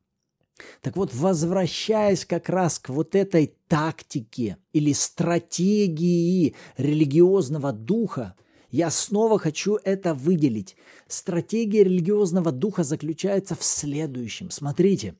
Так 0.81 0.97
вот, 0.97 1.13
возвращаясь 1.13 2.25
как 2.25 2.49
раз 2.49 2.79
к 2.79 2.89
вот 2.89 3.15
этой 3.15 3.55
тактике 3.69 4.57
или 4.73 4.91
стратегии 4.91 6.53
религиозного 6.75 7.71
духа, 7.71 8.35
я 8.73 8.89
снова 8.89 9.37
хочу 9.37 9.75
это 9.83 10.15
выделить. 10.15 10.75
Стратегия 11.07 11.83
религиозного 11.83 12.51
духа 12.51 12.83
заключается 12.83 13.53
в 13.53 13.63
следующем. 13.63 14.49
Смотрите, 14.49 15.15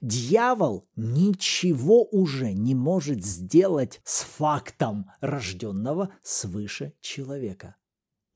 дьявол 0.00 0.86
ничего 0.94 2.04
уже 2.04 2.52
не 2.52 2.76
может 2.76 3.24
сделать 3.24 4.00
с 4.04 4.22
фактом 4.22 5.10
рожденного 5.20 6.10
свыше 6.22 6.92
человека. 7.00 7.74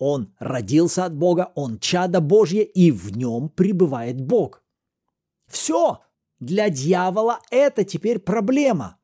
Он 0.01 0.35
родился 0.41 1.05
от 1.05 1.15
Бога, 1.15 1.53
он 1.55 1.79
чадо 1.79 2.21
Божье, 2.21 2.65
и 2.65 2.91
в 2.91 3.17
нем 3.17 3.51
пребывает 3.51 4.21
Бог. 4.21 4.65
Все, 5.47 6.01
для 6.41 6.69
дьявола 6.69 7.39
это 7.53 7.85
теперь 7.85 8.19
проблема. 8.19 8.99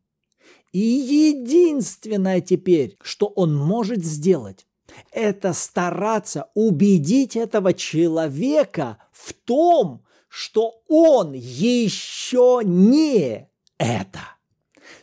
И 0.72 0.80
единственное 0.80 2.40
теперь, 2.40 2.96
что 3.00 3.28
он 3.28 3.54
может 3.54 4.04
сделать, 4.04 4.66
это 5.10 5.52
стараться 5.52 6.50
убедить 6.54 7.36
этого 7.36 7.72
человека 7.72 8.98
в 9.12 9.32
том, 9.32 10.04
что 10.28 10.82
он 10.88 11.32
еще 11.32 12.60
не 12.64 13.48
это. 13.78 14.20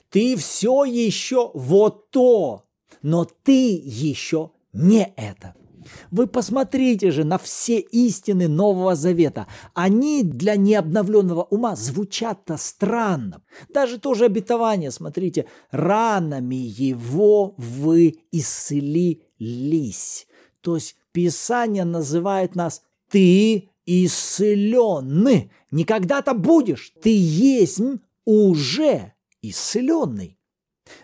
Ты 0.09 0.35
все 0.35 0.83
еще 0.83 1.51
вот 1.53 2.09
то, 2.11 2.65
но 3.01 3.25
ты 3.25 3.81
еще 3.83 4.51
не 4.73 5.13
это. 5.15 5.55
Вы 6.11 6.27
посмотрите 6.27 7.11
же 7.11 7.23
на 7.23 7.37
все 7.37 7.79
истины 7.79 8.47
Нового 8.47 8.95
Завета. 8.95 9.47
Они 9.73 10.23
для 10.23 10.55
необновленного 10.55 11.43
ума 11.43 11.75
звучат-то 11.75 12.57
странно. 12.57 13.41
Даже 13.69 13.99
тоже 13.99 14.25
обетование, 14.25 14.91
смотрите, 14.91 15.45
ранами 15.71 16.55
его 16.55 17.55
вы 17.57 18.19
исцелились. 19.41 20.27
То 20.61 20.75
есть 20.75 20.95
Писание 21.11 21.83
называет 21.83 22.55
нас 22.55 22.83
«ты 23.09 23.69
исцеленный». 23.85 25.51
Не 25.71 25.83
когда-то 25.83 26.33
будешь, 26.33 26.93
ты 27.01 27.09
есть 27.15 27.81
уже 28.25 29.13
исцеленный. 29.41 30.37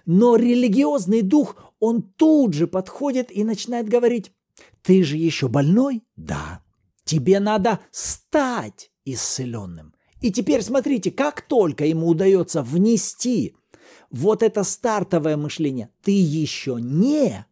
Но 0.05 0.35
религиозный 0.35 1.21
дух, 1.21 1.73
он 1.79 2.01
тут 2.01 2.53
же 2.53 2.67
подходит 2.67 3.31
и 3.31 3.43
начинает 3.43 3.87
говорить, 3.87 4.31
ты 4.81 5.03
же 5.03 5.17
еще 5.17 5.47
больной? 5.47 6.03
Да. 6.15 6.61
Тебе 7.03 7.39
надо 7.39 7.79
стать 7.91 8.91
исцеленным. 9.05 9.93
И 10.21 10.31
теперь 10.31 10.61
смотрите, 10.61 11.11
как 11.11 11.41
только 11.41 11.85
ему 11.85 12.07
удается 12.07 12.61
внести 12.61 13.55
вот 14.09 14.43
это 14.43 14.63
стартовое 14.63 15.37
мышление, 15.37 15.89
ты 16.01 16.11
еще 16.11 16.77
не, 16.81 17.45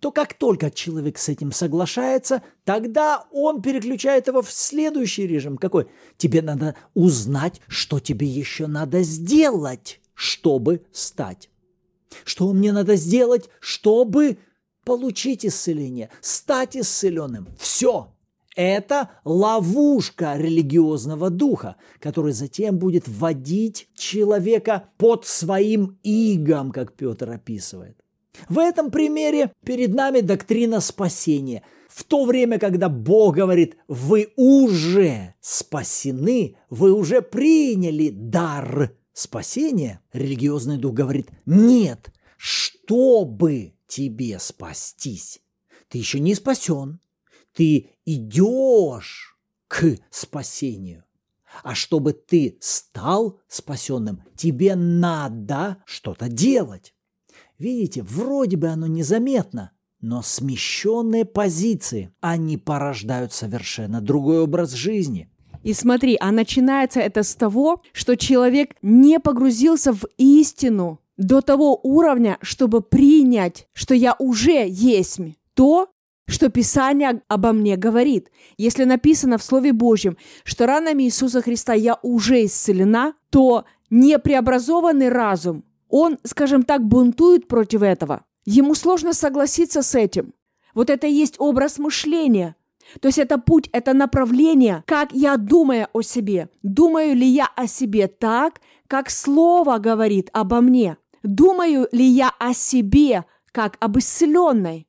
то 0.00 0.12
как 0.12 0.34
только 0.34 0.70
человек 0.70 1.18
с 1.18 1.28
этим 1.28 1.52
соглашается, 1.52 2.42
тогда 2.64 3.26
он 3.32 3.62
переключает 3.62 4.26
его 4.26 4.42
в 4.42 4.50
следующий 4.50 5.26
режим. 5.26 5.56
Какой? 5.56 5.88
Тебе 6.16 6.42
надо 6.42 6.76
узнать, 6.94 7.60
что 7.66 7.98
тебе 7.98 8.26
еще 8.26 8.66
надо 8.66 9.02
сделать, 9.02 10.00
чтобы 10.14 10.82
стать. 10.92 11.50
Что 12.24 12.52
мне 12.52 12.72
надо 12.72 12.96
сделать, 12.96 13.48
чтобы 13.60 14.38
получить 14.84 15.44
исцеление, 15.44 16.10
стать 16.20 16.76
исцеленным. 16.76 17.48
Все. 17.58 18.12
Это 18.54 19.10
ловушка 19.24 20.36
религиозного 20.38 21.28
духа, 21.28 21.76
который 22.00 22.32
затем 22.32 22.78
будет 22.78 23.06
вводить 23.06 23.88
человека 23.94 24.88
под 24.96 25.26
своим 25.26 25.98
игом, 26.02 26.70
как 26.70 26.94
Петр 26.94 27.30
описывает. 27.30 27.98
В 28.48 28.58
этом 28.58 28.90
примере 28.90 29.52
перед 29.64 29.94
нами 29.94 30.20
доктрина 30.20 30.80
спасения. 30.80 31.62
В 31.88 32.04
то 32.04 32.24
время, 32.24 32.58
когда 32.58 32.88
Бог 32.88 33.36
говорит, 33.36 33.76
вы 33.88 34.32
уже 34.36 35.34
спасены, 35.40 36.56
вы 36.68 36.92
уже 36.92 37.22
приняли 37.22 38.10
дар 38.10 38.92
спасения, 39.12 40.00
религиозный 40.12 40.76
дух 40.76 40.92
говорит, 40.94 41.30
нет, 41.46 42.12
чтобы 42.36 43.74
тебе 43.86 44.38
спастись. 44.38 45.40
Ты 45.88 45.98
еще 45.98 46.20
не 46.20 46.34
спасен. 46.34 47.00
Ты 47.54 47.92
идешь 48.04 49.38
к 49.68 49.96
спасению. 50.10 51.04
А 51.62 51.74
чтобы 51.74 52.12
ты 52.12 52.58
стал 52.60 53.40
спасенным, 53.48 54.22
тебе 54.36 54.74
надо 54.74 55.82
что-то 55.86 56.28
делать. 56.28 56.92
Видите, 57.58 58.02
вроде 58.02 58.56
бы 58.56 58.68
оно 58.68 58.86
незаметно, 58.86 59.72
но 60.00 60.22
смещенные 60.22 61.24
позиции, 61.24 62.12
они 62.20 62.58
порождают 62.58 63.32
совершенно 63.32 64.00
другой 64.00 64.40
образ 64.40 64.72
жизни. 64.72 65.30
И 65.62 65.72
смотри, 65.72 66.16
а 66.20 66.30
начинается 66.30 67.00
это 67.00 67.22
с 67.22 67.34
того, 67.34 67.82
что 67.92 68.16
человек 68.16 68.76
не 68.82 69.18
погрузился 69.18 69.92
в 69.92 70.04
истину, 70.16 71.00
до 71.16 71.40
того 71.40 71.80
уровня, 71.82 72.38
чтобы 72.42 72.82
принять, 72.82 73.68
что 73.72 73.94
я 73.94 74.14
уже 74.18 74.66
есть 74.68 75.18
то, 75.54 75.88
что 76.28 76.50
Писание 76.50 77.22
обо 77.28 77.52
мне 77.52 77.76
говорит. 77.76 78.30
Если 78.58 78.84
написано 78.84 79.38
в 79.38 79.42
Слове 79.42 79.72
Божьем, 79.72 80.16
что 80.44 80.66
ранами 80.66 81.04
Иисуса 81.04 81.40
Христа 81.40 81.72
я 81.72 81.98
уже 82.02 82.44
исцелена, 82.44 83.14
то 83.30 83.64
непреобразованный 83.90 85.08
разум, 85.08 85.64
он, 85.88 86.18
скажем 86.24 86.62
так, 86.62 86.84
бунтует 86.84 87.48
против 87.48 87.82
этого. 87.82 88.24
Ему 88.44 88.74
сложно 88.74 89.12
согласиться 89.12 89.82
с 89.82 89.94
этим. 89.94 90.34
Вот 90.74 90.90
это 90.90 91.06
и 91.06 91.12
есть 91.12 91.36
образ 91.38 91.78
мышления. 91.78 92.56
То 93.00 93.08
есть 93.08 93.18
это 93.18 93.38
путь, 93.38 93.68
это 93.72 93.92
направление, 93.94 94.84
как 94.86 95.12
я 95.12 95.36
думаю 95.36 95.88
о 95.92 96.02
себе. 96.02 96.48
Думаю 96.62 97.16
ли 97.16 97.26
я 97.26 97.48
о 97.56 97.66
себе 97.66 98.06
так, 98.06 98.60
как 98.86 99.10
Слово 99.10 99.78
говорит 99.78 100.30
обо 100.32 100.60
мне? 100.60 100.96
Думаю 101.22 101.88
ли 101.90 102.04
я 102.04 102.30
о 102.38 102.54
себе, 102.54 103.24
как 103.50 103.76
об 103.80 103.98
исцеленной? 103.98 104.86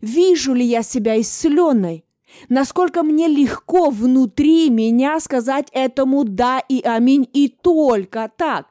Вижу 0.00 0.54
ли 0.54 0.64
я 0.64 0.82
себя 0.82 1.20
исцеленной? 1.20 2.04
Насколько 2.48 3.02
мне 3.02 3.28
легко 3.28 3.90
внутри 3.90 4.70
меня 4.70 5.20
сказать 5.20 5.68
этому 5.72 6.24
«да» 6.24 6.58
и 6.58 6.80
«аминь» 6.82 7.28
и 7.32 7.48
только 7.48 8.30
так, 8.36 8.66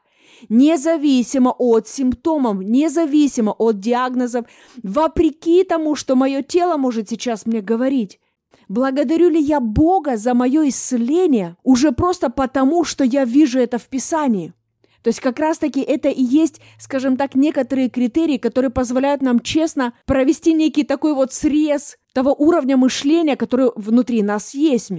независимо 0.48 1.54
от 1.58 1.88
симптомов, 1.88 2.62
независимо 2.62 3.52
от 3.52 3.80
диагнозов, 3.80 4.46
вопреки 4.82 5.64
тому, 5.64 5.94
что 5.94 6.16
мое 6.16 6.42
тело 6.42 6.76
может 6.76 7.08
сейчас 7.08 7.46
мне 7.46 7.60
говорить. 7.60 8.20
Благодарю 8.68 9.28
ли 9.28 9.40
я 9.40 9.60
Бога 9.60 10.16
за 10.16 10.34
мое 10.34 10.68
исцеление 10.68 11.56
уже 11.62 11.92
просто 11.92 12.30
потому, 12.30 12.84
что 12.84 13.04
я 13.04 13.24
вижу 13.24 13.58
это 13.58 13.78
в 13.78 13.88
Писании? 13.88 14.54
То 15.02 15.08
есть 15.08 15.20
как 15.20 15.38
раз-таки 15.38 15.82
это 15.82 16.08
и 16.08 16.22
есть, 16.22 16.62
скажем 16.78 17.18
так, 17.18 17.34
некоторые 17.34 17.90
критерии, 17.90 18.38
которые 18.38 18.70
позволяют 18.70 19.20
нам 19.20 19.40
честно 19.40 19.92
провести 20.06 20.54
некий 20.54 20.82
такой 20.82 21.14
вот 21.14 21.34
срез 21.34 21.98
того 22.14 22.34
уровня 22.34 22.78
мышления, 22.78 23.36
который 23.36 23.70
внутри 23.76 24.22
нас 24.22 24.54
есть. 24.54 24.92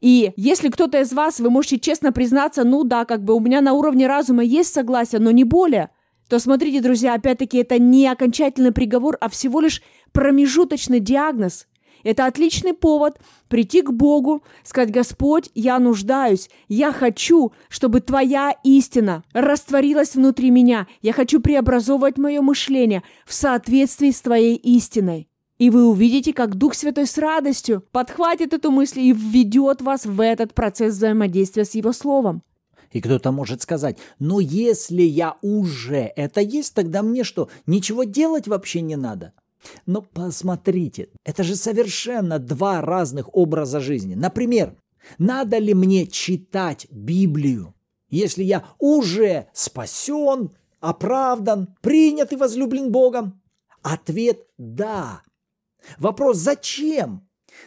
И 0.00 0.32
если 0.36 0.68
кто-то 0.68 1.00
из 1.00 1.12
вас, 1.12 1.40
вы 1.40 1.50
можете 1.50 1.78
честно 1.78 2.12
признаться, 2.12 2.64
ну 2.64 2.84
да, 2.84 3.04
как 3.04 3.22
бы 3.24 3.34
у 3.34 3.40
меня 3.40 3.60
на 3.60 3.72
уровне 3.72 4.06
разума 4.06 4.42
есть 4.42 4.72
согласие, 4.72 5.20
но 5.20 5.30
не 5.30 5.44
более, 5.44 5.90
то 6.28 6.38
смотрите, 6.38 6.80
друзья, 6.80 7.14
опять-таки 7.14 7.58
это 7.58 7.78
не 7.78 8.06
окончательный 8.06 8.72
приговор, 8.72 9.18
а 9.20 9.28
всего 9.28 9.60
лишь 9.60 9.82
промежуточный 10.12 11.00
диагноз– 11.00 11.66
это 12.04 12.26
отличный 12.26 12.74
повод 12.74 13.18
прийти 13.48 13.82
к 13.82 13.90
Богу, 13.90 14.42
сказать, 14.64 14.90
Господь, 14.90 15.50
я 15.54 15.78
нуждаюсь, 15.78 16.50
я 16.68 16.92
хочу, 16.92 17.52
чтобы 17.68 18.00
Твоя 18.00 18.54
истина 18.64 19.24
растворилась 19.32 20.14
внутри 20.14 20.50
меня. 20.50 20.86
Я 21.00 21.12
хочу 21.12 21.40
преобразовывать 21.40 22.18
мое 22.18 22.40
мышление 22.40 23.02
в 23.26 23.32
соответствии 23.32 24.10
с 24.10 24.20
Твоей 24.20 24.56
истиной. 24.56 25.28
И 25.62 25.70
вы 25.70 25.88
увидите, 25.88 26.32
как 26.32 26.56
Дух 26.56 26.74
Святой 26.74 27.06
с 27.06 27.16
радостью 27.18 27.84
подхватит 27.92 28.52
эту 28.52 28.72
мысль 28.72 28.98
и 28.98 29.12
введет 29.12 29.80
вас 29.80 30.04
в 30.04 30.20
этот 30.20 30.54
процесс 30.54 30.96
взаимодействия 30.96 31.64
с 31.64 31.76
Его 31.76 31.92
Словом. 31.92 32.42
И 32.90 33.00
кто-то 33.00 33.30
может 33.30 33.62
сказать, 33.62 33.96
ну 34.18 34.40
если 34.40 35.02
я 35.02 35.36
уже 35.40 36.12
это 36.16 36.40
есть, 36.40 36.74
тогда 36.74 37.04
мне 37.04 37.22
что, 37.22 37.48
ничего 37.64 38.02
делать 38.02 38.48
вообще 38.48 38.80
не 38.80 38.96
надо? 38.96 39.34
Но 39.86 40.02
посмотрите, 40.02 41.10
это 41.24 41.44
же 41.44 41.54
совершенно 41.54 42.40
два 42.40 42.80
разных 42.80 43.32
образа 43.32 43.78
жизни. 43.78 44.16
Например, 44.16 44.74
надо 45.18 45.58
ли 45.58 45.74
мне 45.74 46.08
читать 46.08 46.88
Библию, 46.90 47.72
если 48.10 48.42
я 48.42 48.64
уже 48.80 49.46
спасен, 49.52 50.50
оправдан, 50.80 51.76
принят 51.82 52.32
и 52.32 52.36
возлюблен 52.36 52.90
Богом? 52.90 53.40
Ответ– 53.82 54.40
да. 54.58 55.22
Вопрос– 55.98 56.36
зачем? 56.38 57.26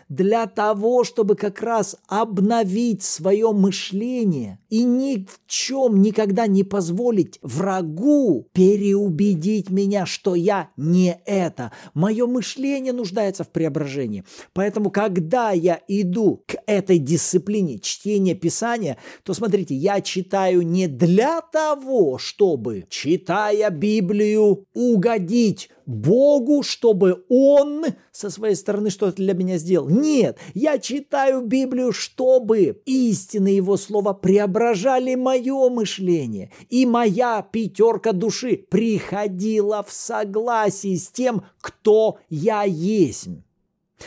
для 0.10 0.46
того, 0.48 1.04
чтобы 1.04 1.36
как 1.36 1.62
раз 1.62 1.98
обновить 2.08 3.04
свое 3.04 3.52
мышление 3.52 4.60
и 4.70 4.84
ни 4.84 5.26
в 5.26 5.40
чем 5.48 6.02
никогда 6.02 6.48
не 6.48 6.64
позволить 6.64 7.40
врагу 7.42 8.48
переубедить 8.54 9.70
меня, 9.70 10.06
что 10.06 10.36
я 10.36 10.70
не 10.78 11.20
это. 11.26 11.72
Мое 11.94 12.28
мышление 12.28 12.94
нуждается 12.94 13.44
в 13.44 13.50
преображении. 13.50 14.24
Поэтому, 14.54 14.90
когда 14.90 15.52
я 15.52 15.82
иду 15.88 16.44
к 16.48 16.56
этой 16.68 17.00
дисциплине 17.00 17.80
чтения 17.80 18.36
Писания, 18.36 18.98
то 19.24 19.34
смотрите, 19.34 19.76
я 19.76 20.02
читаю 20.02 20.62
не 20.62 20.88
для 20.88 21.42
того, 21.42 22.18
чтобы, 22.18 22.86
читая 22.90 23.70
Библию, 23.70 24.66
угодить 24.74 25.70
Богу, 25.86 26.64
чтобы 26.64 27.24
Он 27.30 27.86
со 28.12 28.30
своей 28.30 28.56
стороны 28.56 28.90
что-то 28.90 29.18
для 29.18 29.34
меня 29.34 29.58
сделал. 29.58 29.90
Нет, 29.90 30.38
я 30.54 30.80
читаю 30.80 31.42
Библию, 31.42 31.92
чтобы 31.92 32.82
истины 32.86 33.50
Его 33.50 33.78
Слова 33.78 34.14
преображали 34.14 35.16
мое 35.16 35.70
мышление. 35.70 36.52
И 36.70 36.86
моя 36.86 37.42
пятерка 37.42 38.12
души 38.12 38.66
приходила 38.70 39.84
в 39.84 39.92
согласии 39.92 40.96
с 40.96 41.10
тем, 41.10 41.44
кто 41.62 42.20
я 42.30 42.64
есть. 42.64 43.30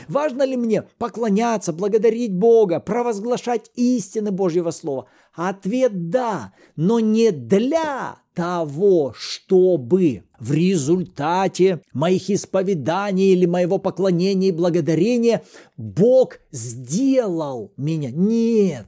Важно 0.09 0.43
ли 0.43 0.57
мне 0.57 0.83
поклоняться, 0.99 1.73
благодарить 1.73 2.35
Бога, 2.35 2.81
провозглашать 2.81 3.71
истины 3.75 4.31
Божьего 4.31 4.71
Слова? 4.71 5.07
Ответ– 5.35 6.11
да, 6.11 6.53
но 6.77 7.01
не 7.01 7.31
для 7.31 8.19
того, 8.35 9.13
чтобы 9.17 10.25
в 10.39 10.53
результате 10.53 11.81
моих 11.93 12.31
исповеданий 12.31 13.33
или 13.33 13.47
моего 13.47 13.79
поклонения 13.79 14.49
и 14.49 14.53
благодарения 14.53 15.43
Бог 15.77 16.39
сделал 16.53 17.73
меня. 17.77 18.11
Нет, 18.11 18.87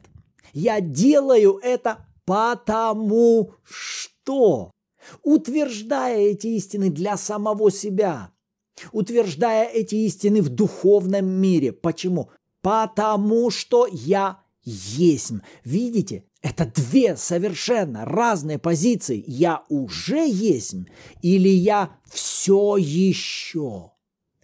я 0.53 0.81
делаю 0.81 1.59
это 1.63 2.07
потому 2.31 3.55
что, 3.65 4.71
утверждая 5.25 6.29
эти 6.29 6.47
истины 6.49 6.91
для 6.91 7.17
самого 7.17 7.73
себя, 7.73 8.31
утверждая 8.93 9.67
эти 9.67 9.95
истины 9.97 10.43
в 10.43 10.49
духовном 10.49 11.27
мире. 11.27 11.73
Почему? 11.73 12.31
Потому 12.63 13.51
что 13.51 13.87
я 13.91 14.41
есть. 14.63 15.33
Видите, 15.65 16.25
это 16.43 16.67
две 16.67 17.17
совершенно 17.17 18.05
разные 18.05 18.59
позиции. 18.59 19.23
Я 19.27 19.65
уже 19.69 20.29
есть 20.29 20.75
или 21.23 21.49
я 21.49 21.97
все 22.11 22.77
еще. 22.77 23.93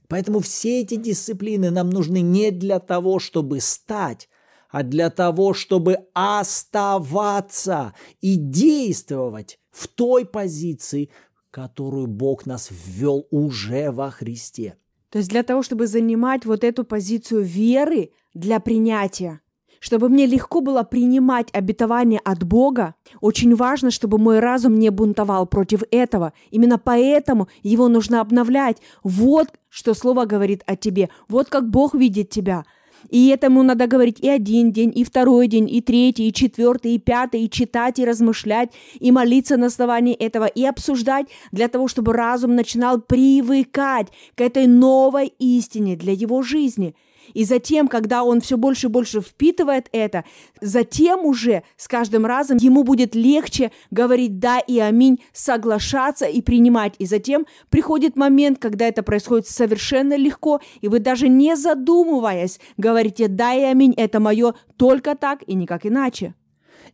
Поэтому 0.08 0.40
все 0.40 0.82
эти 0.82 0.96
дисциплины 0.96 1.70
нам 1.70 1.90
нужны 1.90 2.20
не 2.20 2.50
для 2.50 2.78
того, 2.78 3.18
чтобы 3.18 3.60
стать, 3.60 4.28
а 4.70 4.82
для 4.82 5.10
того, 5.10 5.54
чтобы 5.54 6.06
оставаться 6.12 7.94
и 8.20 8.36
действовать 8.36 9.58
в 9.70 9.88
той 9.88 10.24
позиции, 10.24 11.10
которую 11.56 12.06
Бог 12.06 12.44
нас 12.44 12.68
ввел 12.70 13.26
уже 13.30 13.90
во 13.90 14.10
Христе. 14.10 14.76
То 15.08 15.16
есть 15.16 15.30
для 15.30 15.42
того, 15.42 15.62
чтобы 15.62 15.86
занимать 15.86 16.44
вот 16.44 16.62
эту 16.62 16.84
позицию 16.84 17.44
веры 17.44 18.10
для 18.34 18.60
принятия, 18.60 19.40
чтобы 19.80 20.10
мне 20.10 20.26
легко 20.26 20.60
было 20.60 20.82
принимать 20.82 21.48
обетование 21.54 22.20
от 22.22 22.44
Бога, 22.44 22.94
очень 23.22 23.54
важно, 23.54 23.90
чтобы 23.90 24.18
мой 24.18 24.38
разум 24.38 24.78
не 24.78 24.90
бунтовал 24.90 25.46
против 25.46 25.82
этого. 25.90 26.34
Именно 26.50 26.76
поэтому 26.76 27.48
его 27.62 27.88
нужно 27.88 28.20
обновлять. 28.20 28.82
Вот 29.02 29.48
что 29.70 29.94
Слово 29.94 30.26
говорит 30.26 30.62
о 30.66 30.76
тебе. 30.76 31.08
Вот 31.26 31.48
как 31.48 31.70
Бог 31.70 31.94
видит 31.94 32.28
тебя. 32.28 32.64
И 33.10 33.28
этому 33.28 33.62
надо 33.62 33.86
говорить 33.86 34.20
и 34.20 34.28
один 34.28 34.72
день, 34.72 34.92
и 34.94 35.04
второй 35.04 35.48
день, 35.48 35.68
и 35.70 35.80
третий, 35.80 36.28
и 36.28 36.32
четвертый, 36.32 36.94
и 36.94 36.98
пятый, 36.98 37.42
и 37.42 37.50
читать, 37.50 37.98
и 37.98 38.04
размышлять, 38.04 38.70
и 38.98 39.12
молиться 39.12 39.56
на 39.56 39.66
основании 39.66 40.14
этого, 40.14 40.46
и 40.46 40.64
обсуждать 40.64 41.26
для 41.52 41.68
того, 41.68 41.88
чтобы 41.88 42.12
разум 42.12 42.54
начинал 42.54 43.00
привыкать 43.00 44.08
к 44.34 44.40
этой 44.40 44.66
новой 44.66 45.32
истине 45.38 45.96
для 45.96 46.12
его 46.12 46.42
жизни– 46.42 46.94
и 47.34 47.44
затем, 47.44 47.88
когда 47.88 48.24
он 48.24 48.40
все 48.40 48.56
больше 48.56 48.86
и 48.86 48.90
больше 48.90 49.20
впитывает 49.20 49.88
это, 49.92 50.24
затем 50.60 51.24
уже 51.24 51.62
с 51.76 51.88
каждым 51.88 52.26
разом 52.26 52.58
ему 52.58 52.84
будет 52.84 53.14
легче 53.14 53.72
говорить 53.90 54.38
«да» 54.38 54.58
и 54.58 54.78
«аминь», 54.78 55.22
соглашаться 55.32 56.26
и 56.26 56.40
принимать. 56.42 56.94
И 56.98 57.06
затем 57.06 57.46
приходит 57.70 58.16
момент, 58.16 58.58
когда 58.58 58.86
это 58.86 59.02
происходит 59.02 59.48
совершенно 59.48 60.16
легко, 60.16 60.60
и 60.80 60.88
вы 60.88 61.00
даже 61.00 61.28
не 61.28 61.56
задумываясь 61.56 62.60
говорите 62.76 63.28
«да» 63.28 63.54
и 63.54 63.62
«аминь», 63.62 63.94
это 63.96 64.20
мое 64.20 64.54
только 64.76 65.14
так 65.14 65.42
и 65.46 65.54
никак 65.54 65.86
иначе. 65.86 66.34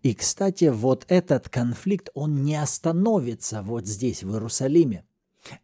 И, 0.02 0.14
кстати, 0.14 0.64
вот 0.64 1.04
этот 1.08 1.48
конфликт, 1.48 2.08
он 2.14 2.42
не 2.42 2.56
остановится 2.56 3.62
вот 3.62 3.86
здесь, 3.86 4.24
в 4.24 4.32
Иерусалиме. 4.32 5.04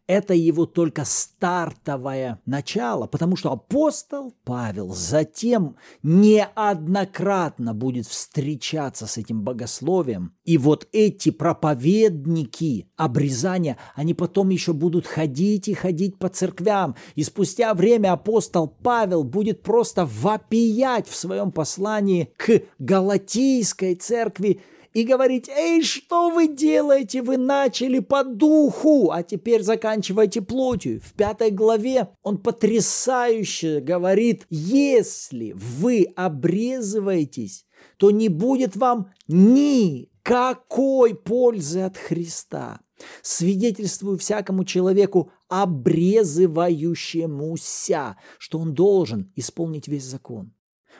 Это 0.07 0.33
его 0.33 0.65
только 0.65 1.05
стартовое 1.05 2.41
начало, 2.45 3.07
потому 3.07 3.35
что 3.35 3.51
апостол 3.51 4.33
Павел 4.43 4.93
затем 4.93 5.75
неоднократно 6.03 7.73
будет 7.73 8.05
встречаться 8.07 9.07
с 9.07 9.17
этим 9.17 9.43
богословием. 9.43 10.33
И 10.43 10.57
вот 10.57 10.87
эти 10.91 11.29
проповедники 11.31 12.89
обрезания, 12.97 13.77
они 13.95 14.13
потом 14.13 14.49
еще 14.49 14.73
будут 14.73 15.07
ходить 15.07 15.67
и 15.67 15.73
ходить 15.73 16.17
по 16.17 16.29
церквям. 16.29 16.95
И 17.15 17.23
спустя 17.23 17.73
время 17.73 18.13
апостол 18.13 18.67
Павел 18.67 19.23
будет 19.23 19.63
просто 19.63 20.05
вопиять 20.05 21.07
в 21.07 21.15
своем 21.15 21.51
послании 21.51 22.33
к 22.37 22.63
Галатийской 22.79 23.95
церкви 23.95 24.61
и 24.93 25.03
говорить, 25.03 25.49
эй, 25.49 25.83
что 25.83 26.29
вы 26.29 26.47
делаете? 26.47 27.21
Вы 27.21 27.35
начали 27.37 27.99
по 27.99 28.23
духу, 28.23 29.11
а 29.11 29.23
теперь 29.23 29.61
заканчиваете 29.61 30.41
плотью. 30.41 31.01
В 31.01 31.11
пятой 31.13 31.51
главе 31.51 32.07
он 32.23 32.37
потрясающе 32.37 33.81
говорит, 33.81 34.45
если 34.49 35.51
вы 35.55 36.07
обрезываетесь, 36.15 37.65
то 37.97 38.11
не 38.11 38.29
будет 38.29 38.75
вам 38.75 39.11
никакой 39.27 41.15
пользы 41.15 41.81
от 41.81 41.97
Христа. 41.97 42.79
Свидетельствую 43.21 44.17
всякому 44.17 44.65
человеку, 44.65 45.31
обрезывающемуся, 45.47 48.17
что 48.37 48.59
он 48.59 48.73
должен 48.73 49.31
исполнить 49.35 49.87
весь 49.87 50.03
закон. 50.03 50.53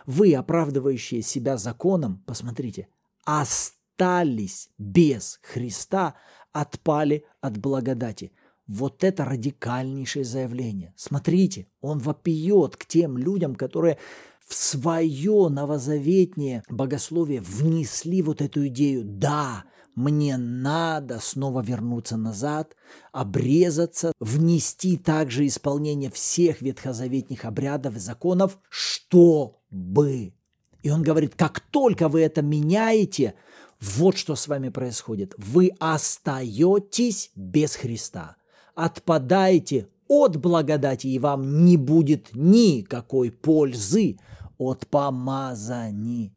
Вы, 0.06 0.34
оправдывающие 0.34 1.22
себя 1.22 1.58
законом, 1.58 2.24
посмотрите, 2.26 2.88
оставьте 3.26 3.79
остались 4.00 4.70
без 4.78 5.40
Христа, 5.42 6.16
отпали 6.54 7.26
от 7.42 7.58
благодати. 7.58 8.32
Вот 8.68 9.04
это 9.04 9.26
радикальнейшее 9.26 10.24
заявление. 10.24 10.94
Смотрите, 10.96 11.68
он 11.82 12.00
вопиет 12.00 12.78
к 12.78 12.86
тем 12.86 13.18
людям, 13.18 13.56
которые 13.56 13.98
в 14.48 14.54
свое 14.54 15.50
новозаветнее 15.50 16.64
богословие 16.70 17.42
внесли 17.42 18.22
вот 18.22 18.42
эту 18.42 18.68
идею. 18.68 19.04
Да, 19.04 19.66
мне 19.96 20.38
надо 20.38 21.20
снова 21.20 21.62
вернуться 21.62 22.16
назад, 22.16 22.76
обрезаться, 23.12 24.14
внести 24.20 24.98
также 24.98 25.46
исполнение 25.46 26.10
всех 26.12 26.62
ветхозаветных 26.62 27.44
обрядов 27.46 27.96
и 27.96 28.00
законов, 28.00 28.60
чтобы. 28.70 30.34
И 30.84 30.90
он 30.90 31.02
говорит, 31.02 31.36
как 31.36 31.60
только 31.60 32.08
вы 32.08 32.22
это 32.22 32.42
меняете, 32.42 33.34
вот 33.82 34.18
что 34.18 34.36
с 34.36 34.48
вами 34.48 34.70
происходит. 34.70 35.34
Вы 35.38 35.72
остаетесь 35.80 37.32
без 37.36 37.76
Христа. 37.76 38.36
Отпадаете 38.76 39.88
от 40.08 40.38
благодати, 40.38 41.08
и 41.08 41.20
вам 41.20 41.66
не 41.66 41.78
будет 41.78 42.30
никакой 42.34 43.32
пользы 43.32 44.18
от 44.58 44.88
помазания. 44.88 46.34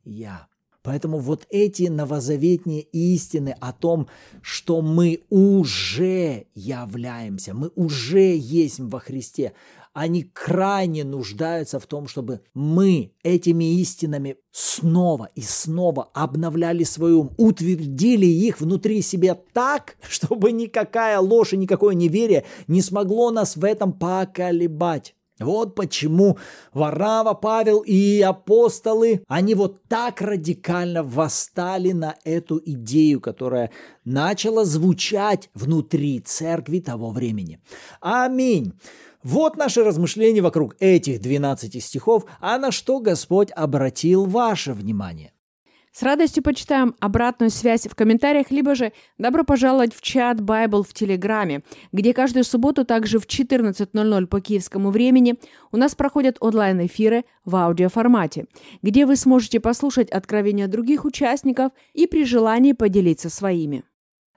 Поэтому 0.83 1.19
вот 1.19 1.47
эти 1.49 1.85
новозаветные 1.85 2.83
истины 2.83 3.55
о 3.61 3.73
том, 3.73 4.09
что 4.41 4.83
мы 4.83 5.23
уже 5.31 6.47
являемся, 6.55 7.55
мы 7.55 7.71
уже 7.77 8.37
есть 8.37 8.81
во 8.81 8.99
Христе, 8.99 9.53
они 9.93 10.23
крайне 10.23 11.05
нуждаются 11.05 11.79
в 11.79 11.87
том, 11.87 12.09
чтобы 12.09 12.41
мы 12.55 13.13
этими 13.23 13.81
истинами 13.81 14.37
снова 14.51 15.29
и 15.35 15.43
снова 15.43 16.09
обновляли 16.15 16.85
свой 16.85 17.13
ум, 17.13 17.33
утвердили 17.37 18.27
их 18.27 18.61
внутри 18.61 19.03
себя 19.03 19.39
так, 19.53 19.97
чтобы 20.09 20.53
никакая 20.53 21.19
ложь 21.19 21.53
и 21.53 21.57
никакое 21.57 21.95
неверие 21.95 22.45
не 22.67 22.81
смогло 22.81 23.31
нас 23.31 23.57
в 23.57 23.65
этом 23.65 23.93
поколебать. 23.93 25.15
Вот 25.39 25.75
почему 25.75 26.39
Варава, 26.73 27.35
Павел 27.35 27.81
и 27.81 28.21
апостолы, 28.21 29.25
они 29.29 29.55
вот 29.55 29.83
так 29.89 30.21
радикально 30.21 31.03
восстали 31.03 31.93
на 31.93 32.15
эту 32.25 32.61
идею, 32.65 33.21
которая 33.21 33.71
начала 34.05 34.65
звучать 34.65 35.51
внутри 35.55 36.21
церкви 36.21 36.79
того 36.81 37.11
времени. 37.11 37.61
Аминь. 38.01 38.75
Вот 39.25 39.57
наши 39.57 39.85
размышления 39.85 40.43
вокруг 40.43 40.75
этих 40.81 41.21
12 41.21 41.83
стихов, 41.83 42.25
а 42.41 42.59
на 42.59 42.73
что 42.73 42.99
Господь 42.99 43.51
обратил 43.55 44.25
ваше 44.25 44.73
внимание. 44.73 45.33
С 45.93 46.03
радостью 46.03 46.43
почитаем 46.43 46.95
обратную 47.01 47.51
связь 47.51 47.87
в 47.87 47.95
комментариях, 47.95 48.51
либо 48.51 48.75
же 48.75 48.93
добро 49.19 49.45
пожаловать 49.45 49.95
в 49.95 50.01
чат 50.01 50.41
Bible 50.41 50.83
в 50.89 50.95
Телеграме, 50.95 51.63
где 51.93 52.15
каждую 52.15 52.45
субботу 52.45 52.87
также 52.87 53.19
в 53.19 53.27
14.00 53.27 54.27
по 54.27 54.41
киевскому 54.41 54.91
времени 54.91 55.39
у 55.71 55.77
нас 55.77 55.95
проходят 55.95 56.39
онлайн-эфиры 56.41 57.25
в 57.45 57.55
аудиоформате, 57.57 58.47
где 58.81 59.05
вы 59.05 59.17
сможете 59.17 59.61
послушать 59.61 60.11
откровения 60.11 60.67
других 60.67 61.05
участников 61.05 61.73
и 61.93 62.07
при 62.07 62.25
желании 62.25 62.73
поделиться 62.73 63.29
своими. 63.29 63.85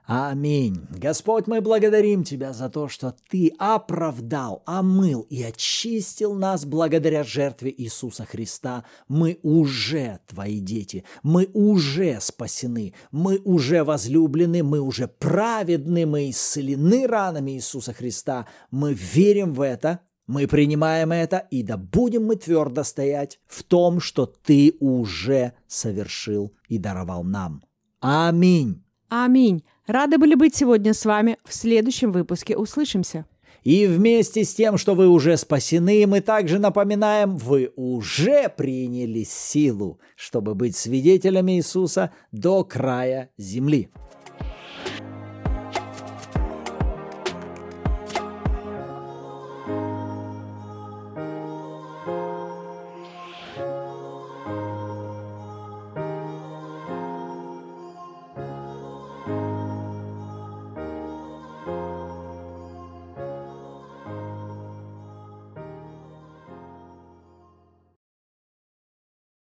Аминь. 0.08 0.86
Господь, 0.92 1.48
мы 1.48 1.62
благодарим 1.62 2.24
Тебя 2.24 2.54
за 2.54 2.70
то, 2.70 2.88
что 2.88 3.16
Ты 3.28 3.52
оправдал, 3.58 4.62
омыл 4.68 5.22
и 5.32 5.42
очистил 5.42 6.36
нас 6.36 6.64
благодаря 6.64 7.24
жертве 7.24 7.74
Иисуса 7.76 8.24
Христа. 8.24 8.86
Мы 9.08 9.40
уже 9.42 10.20
Твои 10.28 10.60
дети, 10.60 11.06
мы 11.24 11.50
уже 11.54 12.20
спасены, 12.22 12.94
мы 13.12 13.42
уже 13.44 13.84
возлюблены, 13.84 14.62
мы 14.62 14.80
уже 14.80 15.08
праведны, 15.08 16.06
мы 16.06 16.30
исцелены 16.30 17.08
ранами 17.08 17.52
Иисуса 17.52 17.92
Христа. 17.92 18.46
Мы 18.70 18.94
верим 18.94 19.56
в 19.56 19.62
это, 19.62 20.02
мы 20.28 20.46
принимаем 20.46 21.14
это, 21.14 21.48
и 21.50 21.64
да 21.64 21.78
будем 21.78 22.26
мы 22.26 22.36
твердо 22.36 22.84
стоять 22.84 23.40
в 23.48 23.64
том, 23.64 24.00
что 24.00 24.28
Ты 24.28 24.76
уже 24.80 25.54
совершил 25.66 26.54
и 26.70 26.78
даровал 26.78 27.24
нам. 27.24 27.64
Аминь. 28.02 28.85
Аминь. 29.24 29.64
Рады 29.88 30.18
были 30.18 30.36
быть 30.36 30.56
сегодня 30.56 30.94
с 30.94 31.06
вами. 31.06 31.38
В 31.46 31.54
следующем 31.54 32.12
выпуске 32.12 32.58
услышимся. 32.58 33.26
И 33.64 33.88
вместе 33.88 34.44
с 34.44 34.54
тем, 34.54 34.78
что 34.78 34.94
вы 34.94 35.08
уже 35.08 35.38
спасены, 35.38 36.06
мы 36.06 36.20
также 36.20 36.60
напоминаем, 36.60 37.38
вы 37.38 37.72
уже 37.78 38.50
приняли 38.50 39.24
силу, 39.24 40.00
чтобы 40.18 40.54
быть 40.54 40.76
свидетелями 40.76 41.54
Иисуса 41.54 42.12
до 42.34 42.66
края 42.66 43.30
земли. 43.38 43.90